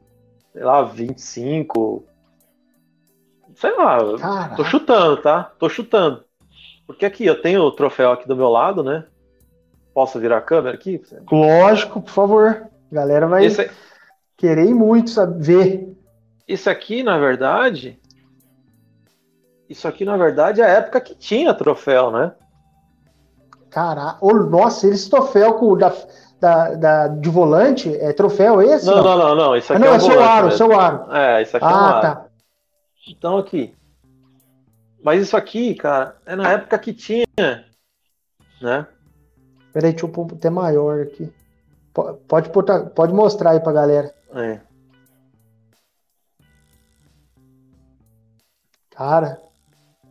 [0.52, 2.04] sei lá, 25.
[3.56, 5.50] Sei lá, eu Cara, tô chutando, tá?
[5.58, 6.24] Tô chutando.
[6.86, 9.06] Porque aqui, eu tenho o troféu aqui do meu lado, né?
[9.94, 11.00] Posso virar a câmera aqui?
[11.30, 12.68] lógico, por favor.
[12.90, 13.70] A galera vai Esse,
[14.36, 15.96] querer e muito saber.
[16.46, 17.98] esse aqui, na verdade.
[19.70, 22.32] Isso aqui, na verdade, é a época que tinha troféu, né?
[23.70, 25.90] Cara, ô, nossa, esse troféu com, da,
[26.42, 28.84] da, da- de volante, é troféu esse?
[28.84, 29.56] Não, não, não, não.
[29.56, 31.12] Isso Ah, aqui não, é, é seu aro, seu aro.
[31.12, 32.00] É, isso aqui é um Ah, aro.
[32.02, 32.26] tá.
[33.08, 33.76] Então aqui.
[35.04, 37.24] Mas isso aqui, cara, é na época que tinha,
[38.60, 38.86] né?
[39.72, 41.32] Peraí, deixa eu pôr até maior aqui.
[41.94, 44.12] Po- Pode, botar, pode mostrar aí pra galera.
[44.34, 44.60] É.
[48.90, 49.40] Cara,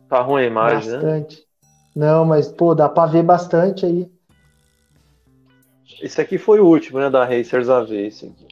[0.08, 0.96] Tá ruim a imagem, né?
[0.96, 1.46] bastante.
[1.94, 4.11] Não, mas, pô, dá pra ver bastante aí.
[6.02, 8.48] Esse aqui foi o último, né, da Racers AV, esse aqui.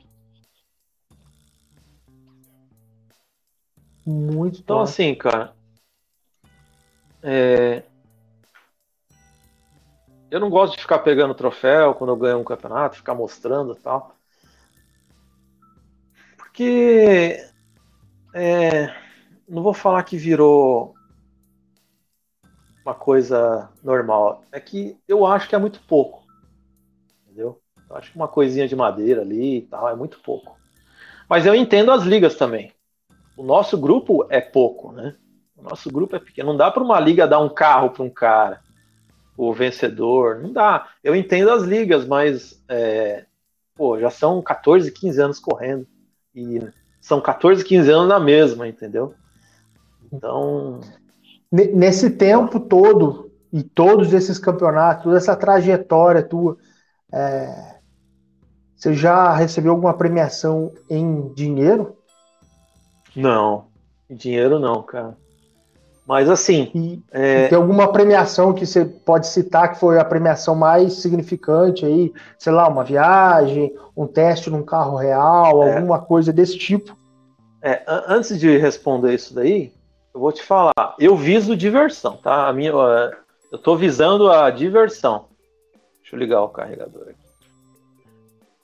[4.07, 5.53] Muito Então, assim, cara.
[7.23, 7.83] é,
[10.31, 13.81] Eu não gosto de ficar pegando troféu quando eu ganho um campeonato, ficar mostrando e
[13.81, 14.15] tal.
[16.37, 17.37] Porque.
[18.33, 18.95] é,
[19.49, 20.95] Não vou falar que virou
[22.85, 24.45] uma coisa normal.
[24.53, 26.20] É que eu acho que é muito pouco.
[27.91, 30.57] Acho que uma coisinha de madeira ali e tal é muito pouco.
[31.29, 32.73] Mas eu entendo as ligas também
[33.41, 35.15] o nosso grupo é pouco, né?
[35.57, 36.51] O nosso grupo é pequeno.
[36.51, 38.61] Não dá para uma liga dar um carro para um cara,
[39.35, 40.43] o vencedor.
[40.43, 40.89] Não dá.
[41.03, 43.25] Eu entendo as ligas, mas é,
[43.75, 45.87] pô, já são 14, 15 anos correndo.
[46.35, 46.61] E
[47.01, 49.15] são 14, 15 anos na mesma, entendeu?
[50.13, 50.81] Então.
[51.51, 56.59] Nesse tempo todo, e todos esses campeonatos, toda essa trajetória tua,
[57.13, 57.80] é,
[58.81, 61.97] você já recebeu alguma premiação em dinheiro?
[63.15, 63.67] Não.
[64.09, 65.17] Dinheiro não, cara.
[66.07, 66.71] Mas assim.
[66.75, 71.85] E é, tem alguma premiação que você pode citar que foi a premiação mais significante
[71.85, 72.13] aí?
[72.39, 75.77] Sei lá, uma viagem, um teste num carro real, É.
[75.77, 76.97] alguma coisa desse tipo?
[77.63, 79.73] É, an- antes de responder isso daí,
[80.15, 80.73] eu vou te falar.
[80.99, 82.49] Eu viso diversão, tá?
[82.49, 82.73] A minha,
[83.53, 85.27] eu tô visando a diversão.
[86.01, 87.20] Deixa eu ligar o carregador aqui.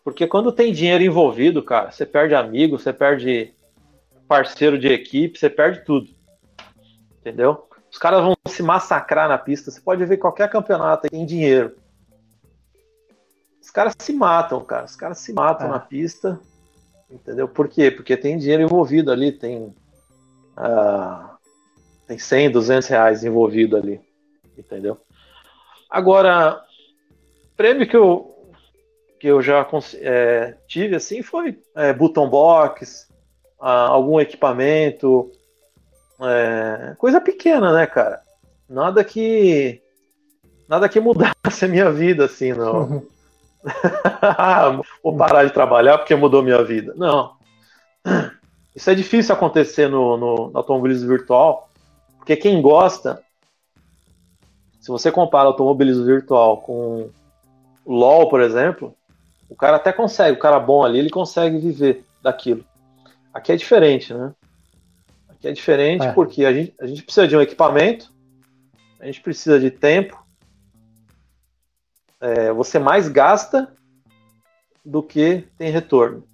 [0.06, 3.52] Porque quando tem dinheiro envolvido, cara, você perde amigo, você perde
[4.28, 6.08] parceiro de equipe, você perde tudo.
[7.18, 7.68] Entendeu?
[7.90, 9.68] Os caras vão se massacrar na pista.
[9.68, 11.74] Você pode ver qualquer campeonato tem dinheiro.
[13.60, 14.84] Os caras se matam, cara.
[14.84, 15.70] Os caras se matam É.
[15.70, 16.38] na pista.
[17.10, 17.48] Entendeu?
[17.48, 17.90] Por quê?
[17.90, 19.74] Porque tem dinheiro envolvido ali, tem.
[20.56, 21.36] ah,
[22.06, 24.00] tem 100, 200 reais envolvido ali.
[24.56, 25.00] Entendeu?
[25.90, 26.62] Agora,
[27.56, 28.35] prêmio que eu,
[29.26, 29.66] que eu já
[30.02, 33.08] é, tive assim foi é, button box,
[33.60, 35.32] ah, algum equipamento,
[36.20, 38.22] é, coisa pequena, né, cara?
[38.68, 39.82] Nada que.
[40.68, 43.02] Nada que mudasse a minha vida, assim, não.
[45.02, 46.94] Vou parar de trabalhar porque mudou minha vida.
[46.96, 47.34] Não.
[48.76, 51.68] Isso é difícil acontecer no, no, no automobilismo virtual,
[52.18, 53.20] porque quem gosta,
[54.80, 57.10] se você compara automobilismo virtual com
[57.84, 58.95] LoL, por exemplo,
[59.48, 62.64] o cara até consegue, o cara bom ali, ele consegue viver daquilo.
[63.32, 64.34] Aqui é diferente, né?
[65.28, 66.12] Aqui é diferente É.
[66.12, 68.12] porque a gente, a gente precisa de um equipamento,
[68.98, 70.24] a gente precisa de tempo,
[72.20, 73.72] é, você mais gasta
[74.84, 76.24] do que tem retorno.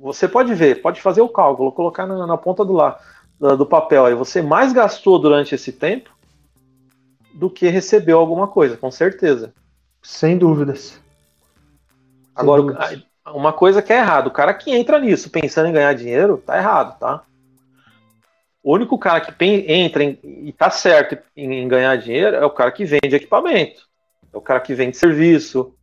[0.00, 2.98] Você pode ver, pode fazer o cálculo, colocar na, na ponta do, lá,
[3.38, 4.14] do, do papel aí.
[4.14, 6.10] Você mais gastou durante esse tempo
[7.34, 9.52] do que recebeu alguma coisa, com certeza.
[10.02, 11.00] Sem dúvidas.
[12.34, 12.62] Agora,
[13.26, 16.56] uma coisa que é errado, o cara que entra nisso pensando em ganhar dinheiro, tá
[16.56, 17.22] errado, tá?
[18.62, 22.72] O único cara que entra em- e tá certo em, ganhar dinheiro é o cara
[22.72, 23.86] que vende equipamento,
[24.32, 25.74] é o cara que vende serviço,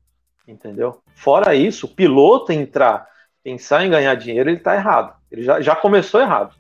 [0.48, 1.00] entendeu?
[1.16, 3.08] Fora isso, o piloto entrar,
[3.44, 5.16] pensar em ganhar dinheiro, ele tá errado.
[5.32, 6.56] Ele já, já começou errado.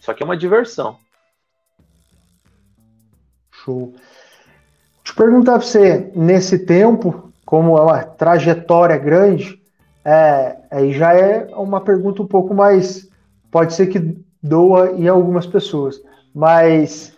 [0.00, 0.98] Só que é uma diversão.
[3.52, 3.94] Show.
[5.04, 9.62] Deixa eu perguntar para você, nesse tempo, como é uma trajetória grande,
[10.04, 13.08] é, aí já é uma pergunta um pouco mais.
[13.48, 16.02] Pode ser que doa em algumas pessoas,
[16.34, 17.16] mas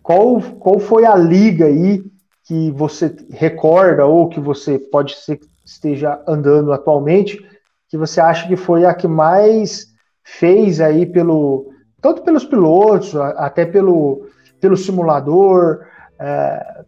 [0.00, 2.04] qual, qual foi a liga aí
[2.44, 7.44] que você recorda ou que você pode ser que esteja andando atualmente,
[7.88, 9.88] que você acha que foi a que mais
[10.22, 11.72] fez aí pelo.
[12.00, 14.28] Tanto pelos pilotos, até pelo,
[14.60, 15.80] pelo simulador,
[16.16, 16.84] é,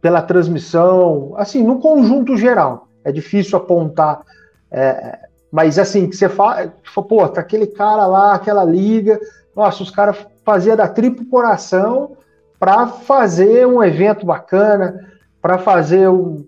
[0.00, 2.88] pela transmissão, assim, no conjunto geral.
[3.04, 4.22] É difícil apontar,
[4.70, 5.18] é,
[5.50, 6.72] mas assim, que você fala,
[7.08, 9.18] pô, tá aquele cara lá, aquela liga,
[9.54, 12.16] nossa, os caras faziam da triplo coração
[12.58, 15.08] para fazer um evento bacana,
[15.40, 16.44] para fazer um,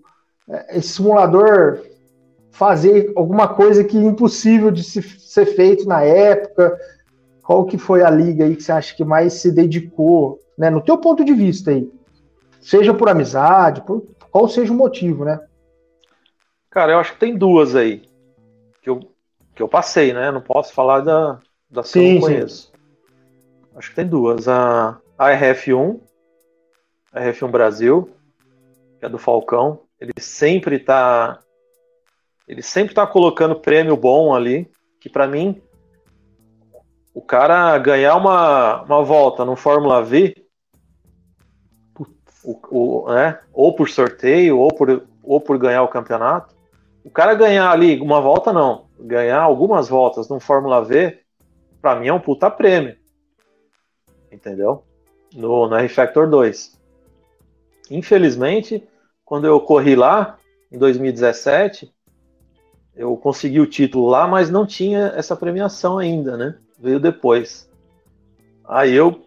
[0.49, 1.79] é, esse simulador
[2.53, 6.77] fazer alguma coisa que é impossível de se, ser feito na época.
[7.43, 10.79] Qual que foi a liga aí que você acha que mais se dedicou, né, no
[10.79, 11.91] teu ponto de vista aí?
[12.63, 15.39] Seja por amizade, por qual seja o motivo, né?
[16.69, 18.01] Cara, eu acho que tem duas aí
[18.81, 18.99] que eu,
[19.53, 20.31] que eu passei, né?
[20.31, 22.27] Não posso falar da, das que eu Sim, não sim.
[22.27, 22.73] conheço.
[23.75, 24.47] Acho que tem duas.
[24.47, 25.99] A, a RF1,
[27.11, 28.09] a RF1 Brasil,
[28.99, 29.81] que é do Falcão.
[29.99, 31.39] Ele sempre tá.
[32.47, 34.69] Ele sempre tá colocando prêmio bom ali.
[34.99, 35.61] Que pra mim,
[37.13, 40.42] o cara ganhar uma, uma volta no Fórmula V,
[42.43, 46.53] o, o, né, ou por sorteio, ou por, ou por ganhar o campeonato.
[47.03, 48.85] O cara ganhar ali uma volta, não.
[48.99, 51.19] Ganhar algumas voltas no Fórmula V,
[51.81, 52.95] para mim é um puta prêmio.
[54.31, 54.83] Entendeu?
[55.33, 56.79] No, no R-Factor 2.
[57.91, 58.87] Infelizmente,
[59.25, 60.37] quando eu corri lá,
[60.71, 61.93] em 2017,
[62.95, 66.57] eu consegui o título lá, mas não tinha essa premiação ainda, né?
[66.79, 67.69] Veio depois.
[68.65, 69.25] Aí eu,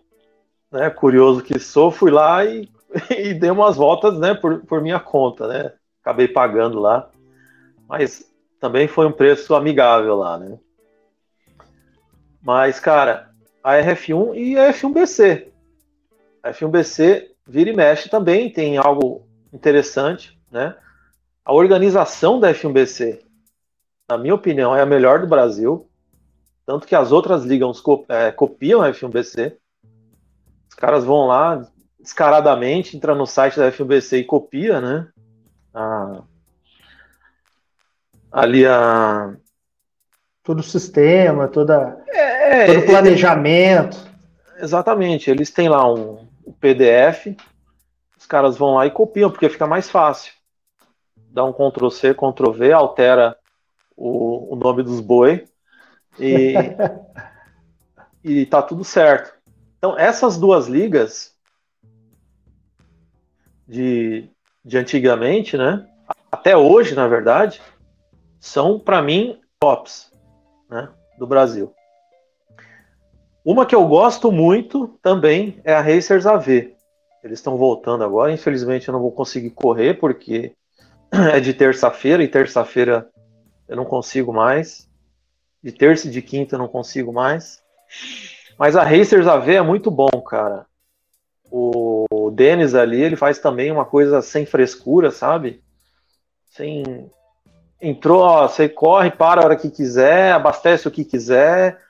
[0.71, 2.69] né, curioso que sou, fui lá e,
[3.11, 5.73] e dei umas voltas, né, por, por minha conta, né?
[6.03, 7.11] Acabei pagando lá.
[7.89, 8.25] Mas
[8.61, 10.59] também foi um preço amigável lá, né?
[12.43, 13.31] Mas, cara,
[13.63, 15.49] a RF1 e a F1BC.
[16.43, 20.77] A F1BC vira e mexe também, tem algo interessante, né?
[21.45, 23.21] A organização da F1BC,
[24.09, 25.89] na minha opinião, é a melhor do Brasil.
[26.65, 29.57] Tanto que as outras ligas é, copiam a F1BC.
[30.69, 31.65] Os caras vão lá
[32.07, 35.09] descaradamente, entra no site da F1BC e copia, né?
[35.75, 36.23] A,
[38.31, 39.35] ali a.
[40.45, 43.99] Todo o sistema, toda, é, todo o planejamento.
[44.61, 47.37] exatamente, eles têm lá um, um PDF,
[48.17, 50.33] os caras vão lá e copiam, porque fica mais fácil.
[51.17, 53.37] Dá um Ctrl C, Ctrl V, altera
[53.97, 55.45] o, o nome dos boi
[56.17, 56.55] e,
[58.23, 59.35] e tá tudo certo.
[59.79, 61.36] Então, essas duas ligas
[63.67, 64.29] de,
[64.65, 65.87] de antigamente, né?
[66.31, 67.61] Até hoje, na verdade,
[68.39, 70.13] são, para mim, tops
[70.69, 71.73] né, do Brasil.
[73.45, 76.75] Uma que eu gosto muito também é a Racers AV.
[77.23, 78.33] Eles estão voltando agora.
[78.33, 80.53] Infelizmente, eu não vou conseguir correr porque
[81.33, 83.09] é de terça-feira e terça-feira
[83.69, 84.89] eu não consigo mais.
[85.63, 87.63] De terça e de quinta eu não consigo mais.
[88.59, 90.67] Mas a Racers AV é muito bom, cara.
[91.51, 92.05] O
[92.37, 95.63] Denis ali, ele faz também uma coisa sem frescura, sabe?
[96.51, 97.11] Sem,
[97.81, 101.81] entrou, ó, você corre, para a hora que quiser, abastece o que quiser,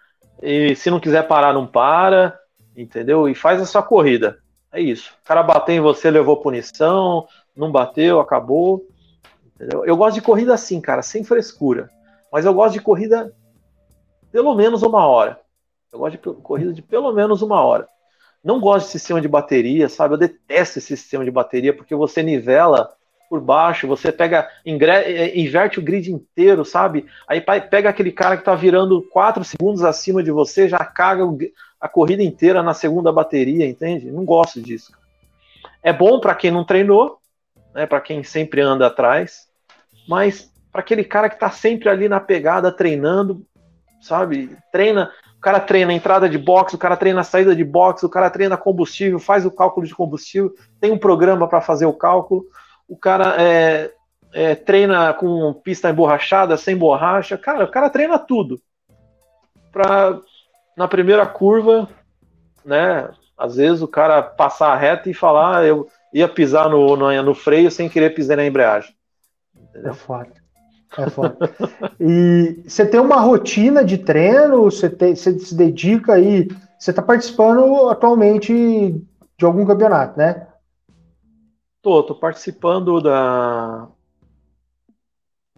[0.41, 2.39] e se não quiser parar, não para,
[2.77, 3.29] entendeu?
[3.29, 4.39] E faz a sua corrida.
[4.73, 5.13] É isso.
[5.25, 8.87] O cara bateu em você, levou punição, não bateu, acabou.
[9.55, 9.85] Entendeu?
[9.85, 11.91] Eu gosto de corrida assim, cara, sem frescura.
[12.31, 13.33] Mas eu gosto de corrida
[14.31, 15.41] pelo menos uma hora.
[15.91, 17.89] Eu gosto de corrida de pelo menos uma hora.
[18.47, 20.15] Não gosto de sistema de bateria, sabe?
[20.15, 22.95] Eu detesto esse sistema de bateria porque você nivela
[23.29, 27.07] por baixo, você pega, é, inverte o grid inteiro, sabe?
[27.27, 31.25] Aí pega aquele cara que tá virando 4 segundos acima de você, já caga
[31.81, 34.13] a corrida inteira na segunda bateria, entende?
[34.13, 34.93] Não gosto disso.
[35.83, 37.19] É bom para quem não treinou,
[37.75, 39.49] né, para quem sempre anda atrás,
[40.09, 43.45] mas para aquele cara que tá sempre ali na pegada treinando,
[44.01, 44.57] sabe?
[44.71, 48.03] Treina, o cara treina a entrada de box, o cara treina a saída de box,
[48.03, 51.93] o cara treina combustível, faz o cálculo de combustível, tem um programa para fazer o
[51.93, 52.47] cálculo
[52.89, 53.93] o cara é,
[54.33, 57.37] é, treina com pista emborrachada, sem borracha.
[57.37, 58.61] Cara, o cara treina tudo.
[59.73, 60.21] Pra,
[60.77, 61.89] na primeira curva,
[62.65, 63.11] né?
[63.37, 67.23] Às vezes o cara passar a reta e falar, ah, eu ia pisar no, no,
[67.23, 68.95] no, freio sem querer pisar na embreagem.
[69.55, 69.91] Entendeu?
[69.91, 70.46] É foda.
[70.99, 71.37] É foda.
[72.01, 74.65] e você tem uma rotina de treino?
[74.65, 76.49] Você, tem, você se dedica aí?
[76.79, 78.53] Você está participando atualmente
[79.39, 80.47] de algum campeonato, né?
[81.83, 83.89] Tô, tô participando da,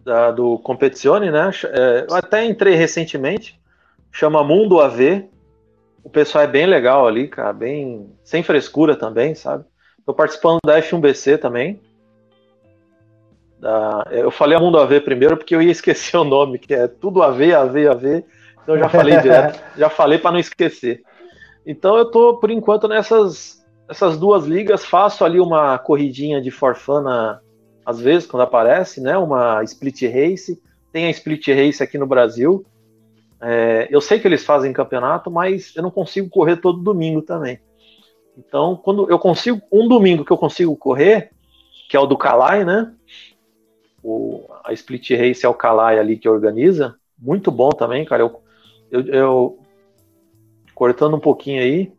[0.03, 1.51] da do Competizione, né?
[1.65, 3.59] É, eu até entrei recentemente,
[4.11, 5.29] chama Mundo AV.
[6.03, 9.65] O pessoal é bem legal ali, cara, bem sem frescura também, sabe?
[10.05, 11.79] Tô participando da F1BC também.
[13.59, 16.87] Da, eu falei a Mundo AV primeiro porque eu ia esquecer o nome, que é
[16.87, 18.23] tudo AV, AV, AV.
[18.63, 21.01] Então eu já falei direto, já falei para não esquecer.
[21.65, 27.41] Então eu tô por enquanto nessas essas duas ligas, faço ali uma corridinha de forfana,
[27.83, 29.17] às vezes, quando aparece, né?
[29.17, 30.61] Uma split race.
[30.93, 32.63] Tem a split race aqui no Brasil.
[33.41, 37.59] É, eu sei que eles fazem campeonato, mas eu não consigo correr todo domingo também.
[38.37, 41.31] Então, quando eu consigo, um domingo que eu consigo correr,
[41.89, 42.93] que é o do Calai, né?
[44.03, 46.95] O, a split race é o Calai ali que organiza.
[47.17, 48.23] Muito bom também, cara.
[48.23, 48.41] Eu,
[48.91, 49.59] eu, eu
[50.73, 51.91] cortando um pouquinho aí,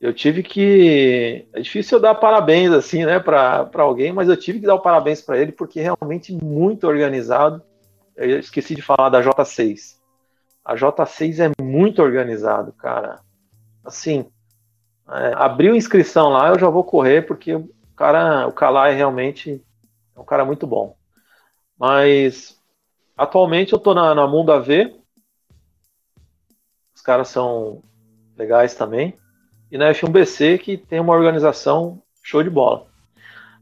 [0.00, 1.48] eu tive que.
[1.52, 4.80] É difícil eu dar parabéns assim, né, para alguém, mas eu tive que dar o
[4.80, 7.60] parabéns para ele porque realmente muito organizado.
[8.16, 9.96] Eu esqueci de falar da J6.
[10.64, 13.20] A J6 é muito organizado, cara.
[13.84, 14.26] Assim,
[15.08, 19.62] é, abriu inscrição lá, eu já vou correr porque o cara, o Calai realmente
[20.14, 20.97] é um cara muito bom.
[21.78, 22.58] Mas
[23.16, 24.96] atualmente eu tô na, na Mundo AV.
[26.94, 27.82] Os caras são
[28.36, 29.16] legais também
[29.70, 32.86] e na F1BC, que tem uma organização show de bola.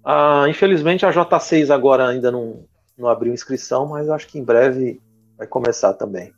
[0.04, 2.64] Ah, infelizmente a J6 agora ainda não,
[2.96, 5.00] não abriu inscrição, mas acho que em breve
[5.36, 6.32] vai começar também.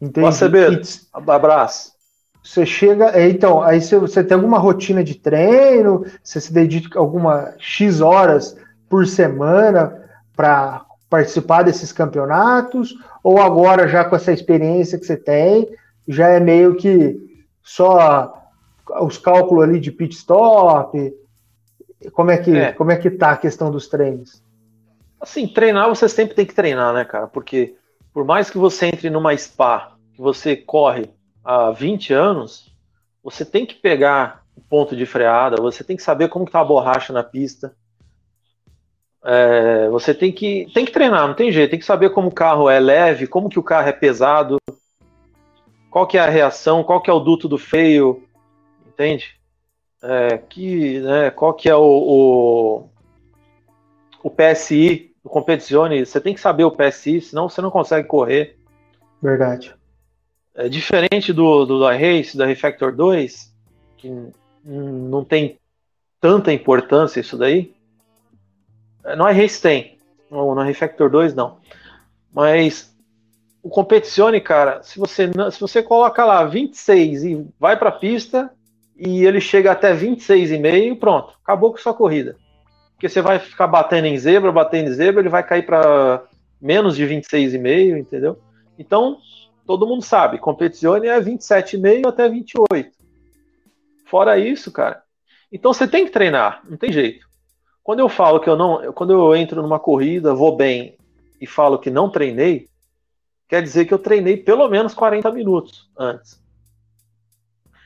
[0.00, 0.26] Entendi.
[0.26, 0.80] Acebedo,
[1.12, 1.96] abraço.
[2.42, 6.96] Você chega, é, então, aí você, você, tem alguma rotina de treino, você se dedica
[6.96, 8.56] alguma X horas
[8.88, 10.00] por semana
[10.36, 15.68] para participar desses campeonatos, ou agora já com essa experiência que você tem,
[16.06, 17.18] já é meio que
[17.62, 18.32] só
[19.00, 21.14] os cálculos ali de pit stop,
[22.12, 22.72] como é que, é.
[22.72, 24.42] Como é que tá a questão dos treinos?
[25.20, 27.26] Assim, treinar você sempre tem que treinar, né, cara?
[27.26, 27.74] Porque
[28.12, 31.10] por mais que você entre numa spa, que você corre
[31.44, 32.74] há 20 anos,
[33.22, 36.64] você tem que pegar o ponto de freada, você tem que saber como está a
[36.64, 37.74] borracha na pista.
[39.26, 42.34] É, você tem que, tem que treinar, não tem jeito, tem que saber como o
[42.34, 44.56] carro é leve, como que o carro é pesado,
[45.90, 48.22] qual que é a reação, qual que é o duto do freio,
[48.86, 49.36] entende?
[50.02, 52.88] é, que, né, qual que é o, o,
[54.22, 58.56] o PSI do Competizione, você tem que saber o PSI, senão você não consegue correr.
[59.20, 59.74] Verdade.
[60.54, 63.54] É diferente do, do da Race, da Refactor 2,
[63.96, 64.10] que
[64.64, 65.58] não tem
[66.20, 67.74] tanta importância isso daí.
[69.06, 69.98] É, no iRace tem,
[70.30, 71.58] no, no Refactor 2 não.
[72.32, 72.94] Mas
[73.62, 78.50] o Competizione, cara, se você, se você coloca lá 26 e vai para a pista,
[78.96, 82.36] e ele chega até 26,5, pronto, acabou com sua corrida.
[82.94, 86.24] Porque você vai ficar batendo em zebra, batendo em zebra, ele vai cair para
[86.60, 88.38] menos de 26,5, entendeu?
[88.78, 89.18] Então,
[89.66, 92.90] todo mundo sabe, competizione é 27,5 até 28.
[94.06, 95.02] Fora isso, cara.
[95.52, 97.25] Então você tem que treinar, não tem jeito.
[97.86, 100.96] Quando eu falo que eu não, quando eu entro numa corrida, vou bem
[101.40, 102.68] e falo que não treinei,
[103.48, 106.42] quer dizer que eu treinei pelo menos 40 minutos antes.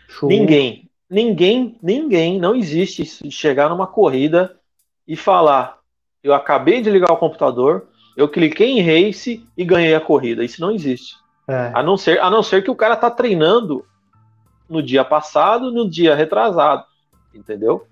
[0.08, 0.26] Show.
[0.26, 4.56] Ninguém, Ninguém, ninguém, não existe chegar numa corrida
[5.06, 5.80] e falar:
[6.22, 10.42] eu acabei de ligar o computador, eu cliquei em race e ganhei a corrida.
[10.42, 11.14] Isso não existe.
[11.46, 11.72] É.
[11.74, 13.84] A, não ser, a não ser que o cara tá treinando
[14.66, 16.84] no dia passado, no dia retrasado,
[17.34, 17.86] entendeu?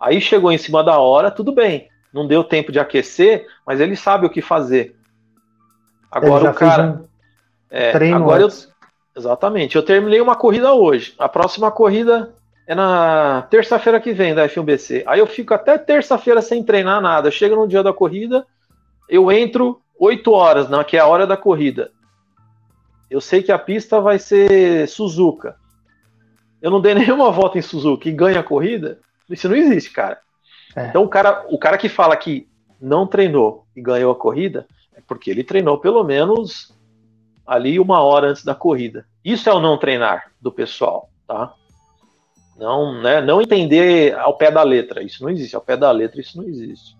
[0.00, 1.88] Aí chegou em cima da hora, tudo bem.
[2.12, 4.96] Não deu tempo de aquecer, mas ele sabe o que fazer.
[6.10, 7.00] Agora o cara.
[7.02, 7.08] Um
[7.70, 8.48] é, agora eu,
[9.16, 9.76] exatamente.
[9.76, 11.14] Eu terminei uma corrida hoje.
[11.18, 12.34] A próxima corrida
[12.66, 15.02] é na terça-feira que vem da F1BC.
[15.06, 17.30] Aí eu fico até terça-feira sem treinar nada.
[17.30, 18.46] Chega no dia da corrida,
[19.08, 21.90] eu entro 8 horas, não, que é a hora da corrida.
[23.10, 25.56] Eu sei que a pista vai ser Suzuka.
[26.60, 29.00] Eu não dei nenhuma volta em Suzuka e ganha a corrida.
[29.28, 30.18] Isso não existe, cara.
[30.74, 30.88] É.
[30.88, 32.48] Então o cara, o cara que fala que
[32.80, 36.74] não treinou e ganhou a corrida é porque ele treinou pelo menos
[37.46, 39.06] ali uma hora antes da corrida.
[39.24, 41.54] Isso é o não treinar do pessoal, tá?
[42.58, 45.02] Não, né, não entender ao pé da letra.
[45.02, 45.54] Isso não existe.
[45.54, 46.96] Ao pé da letra, isso não existe.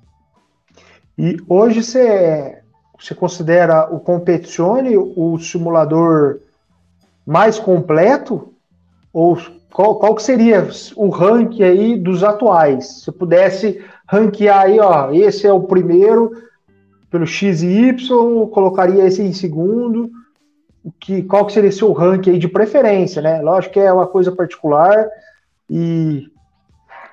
[1.18, 2.62] E hoje você,
[2.98, 6.38] você considera o Competizione o simulador
[7.26, 8.54] mais completo?
[9.12, 9.36] Ou
[9.78, 13.04] qual, qual que seria o ranking aí dos atuais?
[13.04, 16.32] Se pudesse ranquear aí, ó, esse é o primeiro
[17.08, 20.10] pelo X e Y, colocaria esse em segundo.
[20.98, 23.40] Que, qual que seria seu ranking aí de preferência, né?
[23.40, 25.08] Lógico que é uma coisa particular,
[25.70, 26.28] e,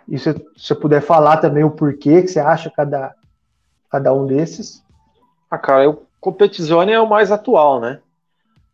[0.10, 3.14] e se você puder falar também o porquê que você acha cada,
[3.92, 4.84] cada um desses.
[5.52, 8.00] Ah, cara, o Competizione é o mais atual, né?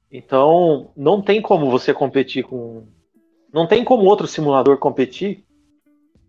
[0.10, 2.84] Então, não tem como você competir com.
[3.54, 5.46] Não tem como outro simulador competir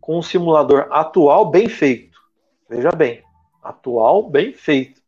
[0.00, 2.18] com um simulador atual bem feito.
[2.68, 3.22] Veja bem,
[3.62, 5.00] atual bem feito.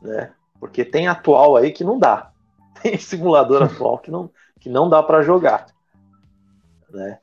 [0.00, 0.32] Né?
[0.60, 2.30] Porque tem atual aí que não dá.
[2.82, 5.66] Tem simulador atual que não, que não dá para jogar.
[6.90, 7.18] Né?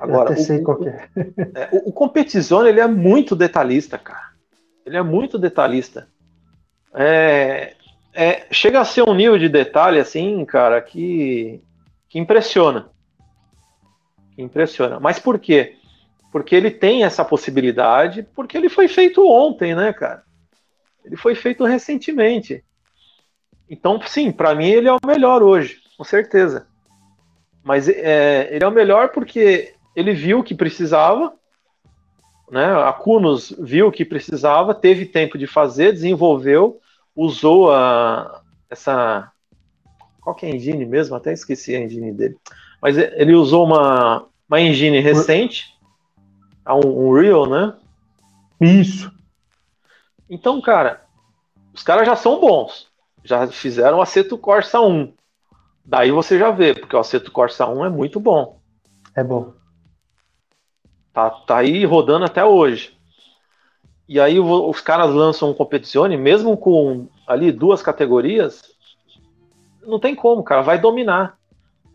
[0.00, 1.08] Agora, o, sei qual é.
[1.54, 1.68] é.
[1.72, 4.32] o, o Competizione, ele é muito detalhista, cara.
[4.84, 6.08] Ele é muito detalhista.
[6.92, 7.74] É,
[8.12, 11.62] é, chega a ser um nível de detalhe, assim, cara, que,
[12.08, 12.90] que impressiona.
[14.36, 15.00] Impressiona.
[15.00, 15.76] Mas por quê?
[16.30, 20.22] Porque ele tem essa possibilidade, porque ele foi feito ontem, né, cara?
[21.04, 22.64] Ele foi feito recentemente.
[23.68, 26.66] Então, sim, para mim ele é o melhor hoje, com certeza.
[27.64, 31.32] Mas é, ele é o melhor porque ele viu que precisava,
[32.50, 32.64] né?
[32.64, 36.80] A Kunos viu que precisava, teve tempo de fazer, desenvolveu,
[37.14, 39.32] usou a, essa.
[40.20, 41.16] Qual que é a engine mesmo?
[41.16, 42.36] Até esqueci a engine dele.
[42.80, 45.74] Mas ele usou uma, uma engine recente,
[46.68, 47.74] um, um Real, né?
[48.60, 49.10] Isso.
[50.28, 51.02] Então, cara,
[51.74, 52.88] os caras já são bons.
[53.24, 55.12] Já fizeram o Aceto Corsa 1.
[55.84, 58.60] Daí você já vê, porque o Aceto Corsa 1 é muito bom.
[59.14, 59.52] É bom.
[61.12, 62.96] Tá, tá aí rodando até hoje.
[64.08, 68.62] e aí os caras lançam um competizione, mesmo com ali duas categorias,
[69.82, 71.38] não tem como, cara, vai dominar.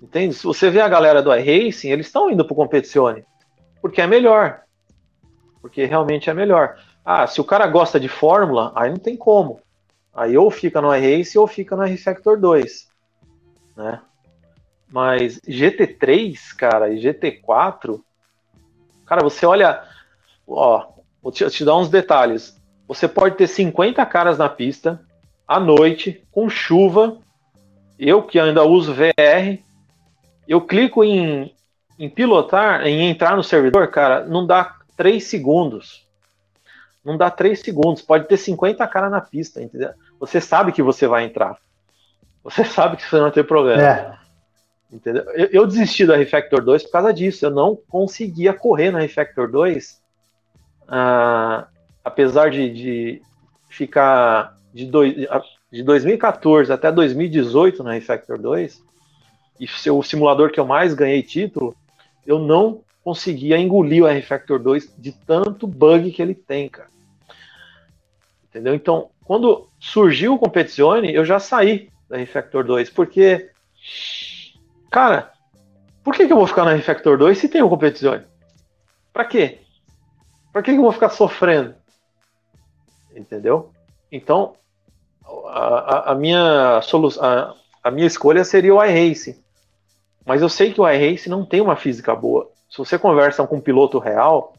[0.01, 0.33] Entende?
[0.33, 3.23] Se você vê a galera do iRacing, eles estão indo pro competizione,
[3.81, 4.61] porque é melhor.
[5.61, 6.77] Porque realmente é melhor.
[7.05, 9.59] Ah, se o cara gosta de Fórmula, aí não tem como.
[10.13, 12.87] Aí ou fica no iRacing ou fica no R-Factor 2.
[13.77, 14.01] Né?
[14.89, 18.01] Mas GT3, cara, e GT4,
[19.05, 19.83] cara, você olha,
[20.47, 20.87] ó,
[21.21, 22.59] vou te, te dar uns detalhes.
[22.87, 25.01] Você pode ter 50 caras na pista,
[25.47, 27.19] à noite, com chuva.
[27.97, 29.59] Eu que ainda uso VR,
[30.51, 31.55] eu clico em,
[31.97, 36.05] em pilotar, em entrar no servidor, cara, não dá 3 segundos.
[37.05, 38.01] Não dá 3 segundos.
[38.01, 39.91] Pode ter 50 caras na pista, entendeu?
[40.19, 41.57] Você sabe que você vai entrar.
[42.43, 43.81] Você sabe que você não vai ter problema.
[43.81, 44.17] É.
[44.91, 45.23] Entendeu?
[45.35, 47.45] Eu, eu, desisti da Refactor 2 por causa disso.
[47.45, 50.01] Eu não conseguia correr na Refactor 2.
[50.85, 51.65] Ah,
[52.03, 53.21] apesar de, de
[53.69, 55.15] ficar de, dois,
[55.71, 58.90] de 2014 até 2018 na Refactor 2,
[59.61, 61.73] e ser o simulador que eu mais ganhei título,
[62.25, 66.89] eu não conseguia engolir o R-Factor 2 de tanto bug que ele tem, cara.
[68.49, 68.75] Entendeu?
[68.75, 73.49] Então, quando surgiu o Competizione, eu já saí da R-Factor 2, porque
[74.91, 75.31] Cara,
[76.03, 78.25] por que, que eu vou ficar na Refactor 2 se tem o Competizione?
[79.13, 79.59] Pra quê?
[80.51, 81.73] Pra que, que eu vou ficar sofrendo?
[83.15, 83.71] Entendeu?
[84.11, 84.55] Então,
[85.47, 89.41] a, a, minha solução, a, a, minha escolha seria o iRacing.
[90.25, 92.49] Mas eu sei que o iRacing não tem uma física boa.
[92.69, 94.53] Se você conversa com um piloto real,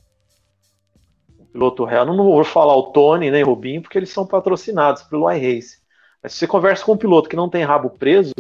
[1.39, 5.03] um piloto real, não vou falar o Tony nem o Rubinho, porque eles são patrocinados
[5.05, 5.79] pelo iRacing.
[6.23, 8.33] Mas se você conversa com um piloto que não tem rabo preso,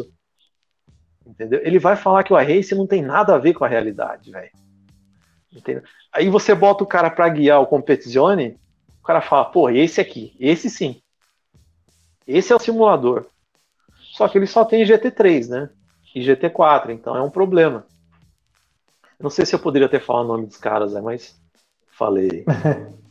[1.26, 1.60] Entendeu?
[1.64, 4.50] Ele vai falar que o iRace não tem nada a ver com a realidade, velho.
[6.12, 8.58] Aí você bota o cara para guiar o Competizione,
[9.00, 11.00] o cara fala, pô, esse aqui, esse sim.
[12.26, 13.26] Esse é o simulador.
[14.12, 15.70] Só que ele só tem GT3, né?
[16.14, 17.84] E GT4, então é um problema.
[19.18, 21.00] Não sei se eu poderia ter falado o nome dos caras, né?
[21.00, 21.36] mas
[21.90, 22.44] falei.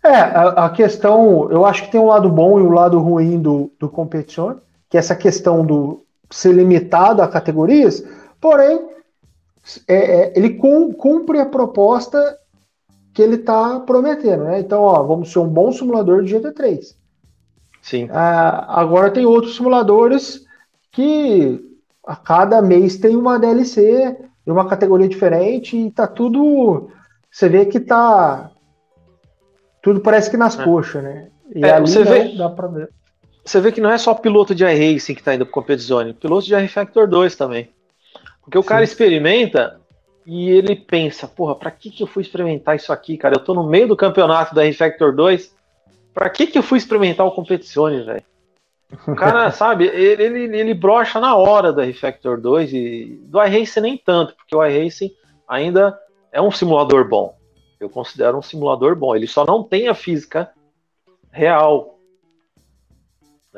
[0.00, 3.42] É, a, a, questão, eu acho que tem um lado bom e um lado ruim
[3.42, 8.04] do, do Competizione, que é essa questão do, ser limitado a categorias,
[8.40, 8.88] porém,
[9.86, 12.38] é, é, ele cumpre a proposta
[13.12, 14.60] que ele está prometendo, né?
[14.60, 16.94] Então, ó, vamos ser um bom simulador de GT3.
[17.82, 18.08] Sim.
[18.12, 20.46] Ah, agora tem outros simuladores
[20.92, 21.67] que
[22.08, 26.90] a cada mês tem uma DLC e uma categoria diferente e tá tudo.
[27.30, 28.50] Você vê que tá.
[29.82, 30.64] Tudo parece que nas é.
[30.64, 31.28] coxas, né?
[31.54, 32.90] E é, você vê, dá pra ver
[33.48, 36.46] você vê que não é só piloto de iRacing que está indo para Competizione, piloto
[36.46, 37.70] de R-Factor 2 também.
[38.42, 38.68] Porque o Sim.
[38.68, 39.80] cara experimenta
[40.26, 43.36] e ele pensa, porra, para que, que eu fui experimentar isso aqui, cara?
[43.36, 45.54] Eu tô no meio do campeonato da R-Factor 2,
[46.12, 48.22] para que, que eu fui experimentar o Competizione, velho?
[49.06, 53.80] O cara, sabe, ele, ele, ele brocha na hora do R-Factor 2 e do iRacing
[53.80, 55.12] nem tanto, porque o iRacing
[55.46, 55.98] ainda
[56.32, 57.36] é um simulador bom.
[57.78, 59.14] Eu considero um simulador bom.
[59.14, 60.50] Ele só não tem a física
[61.30, 61.98] real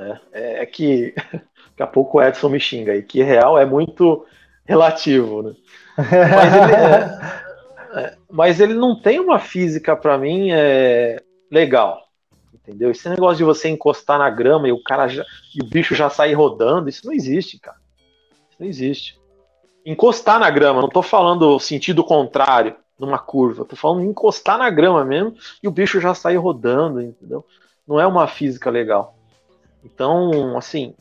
[0.00, 0.20] né?
[0.32, 1.14] É, é que
[1.70, 4.26] daqui a pouco o Edson me xinga aí, que real é muito
[4.64, 5.42] relativo.
[5.42, 5.54] Né?
[5.96, 12.02] Mas, ele, é, é, mas ele não tem uma física para mim é, legal.
[12.62, 12.90] Entendeu?
[12.90, 16.10] Esse negócio de você encostar na grama e o cara já, e o bicho já
[16.10, 17.78] sair rodando, isso não existe, cara.
[18.50, 19.20] Isso não existe.
[19.84, 25.04] Encostar na grama, não tô falando sentido contrário numa curva, tô falando encostar na grama
[25.04, 27.44] mesmo e o bicho já sair rodando, entendeu?
[27.88, 29.16] Não é uma física legal.
[29.82, 30.94] Então, assim,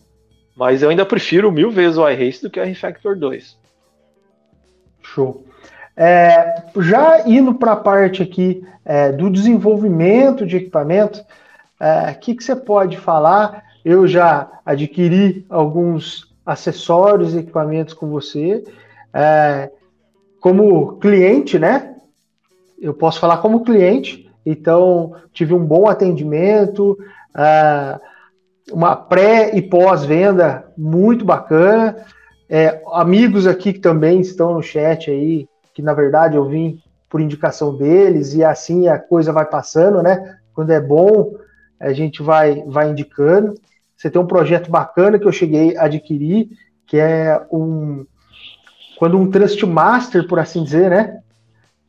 [0.56, 3.58] mas eu ainda prefiro mil vezes o iRace do que o R-Factor 2.
[5.02, 5.46] Show.
[5.96, 11.22] É, já indo para a parte aqui é, do desenvolvimento de equipamento,
[11.80, 13.64] o é, que, que você pode falar?
[13.86, 18.64] Eu já adquiri alguns acessórios equipamentos com você.
[19.14, 19.72] É,
[20.40, 21.96] como cliente, né?
[22.82, 26.98] Eu posso falar como cliente, então tive um bom atendimento.
[27.36, 28.00] Uh,
[28.72, 31.96] uma pré e pós-venda muito bacana.
[32.50, 37.22] É, amigos aqui que também estão no chat aí, que na verdade eu vim por
[37.22, 40.38] indicação deles, e assim a coisa vai passando, né?
[40.54, 41.34] Quando é bom,
[41.80, 43.56] a gente vai, vai indicando.
[43.96, 46.50] Você tem um projeto bacana que eu cheguei a adquirir,
[46.86, 48.06] que é um.
[48.98, 51.20] Quando um Trust Master, por assim dizer, né?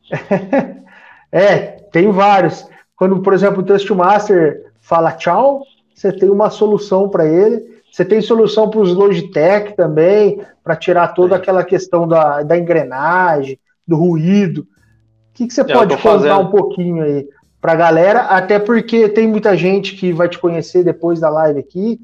[1.31, 1.57] é,
[1.91, 2.67] tem vários.
[2.95, 5.63] Quando, por exemplo, o Trust Master fala tchau,
[5.93, 7.81] você tem uma solução para ele.
[7.91, 13.59] Você tem solução para os Logitech também, para tirar toda aquela questão da, da engrenagem,
[13.85, 14.61] do ruído.
[14.61, 17.27] O que, que você é, pode contar um pouquinho aí?
[17.61, 21.59] Para a galera, até porque tem muita gente que vai te conhecer depois da live
[21.59, 22.01] aqui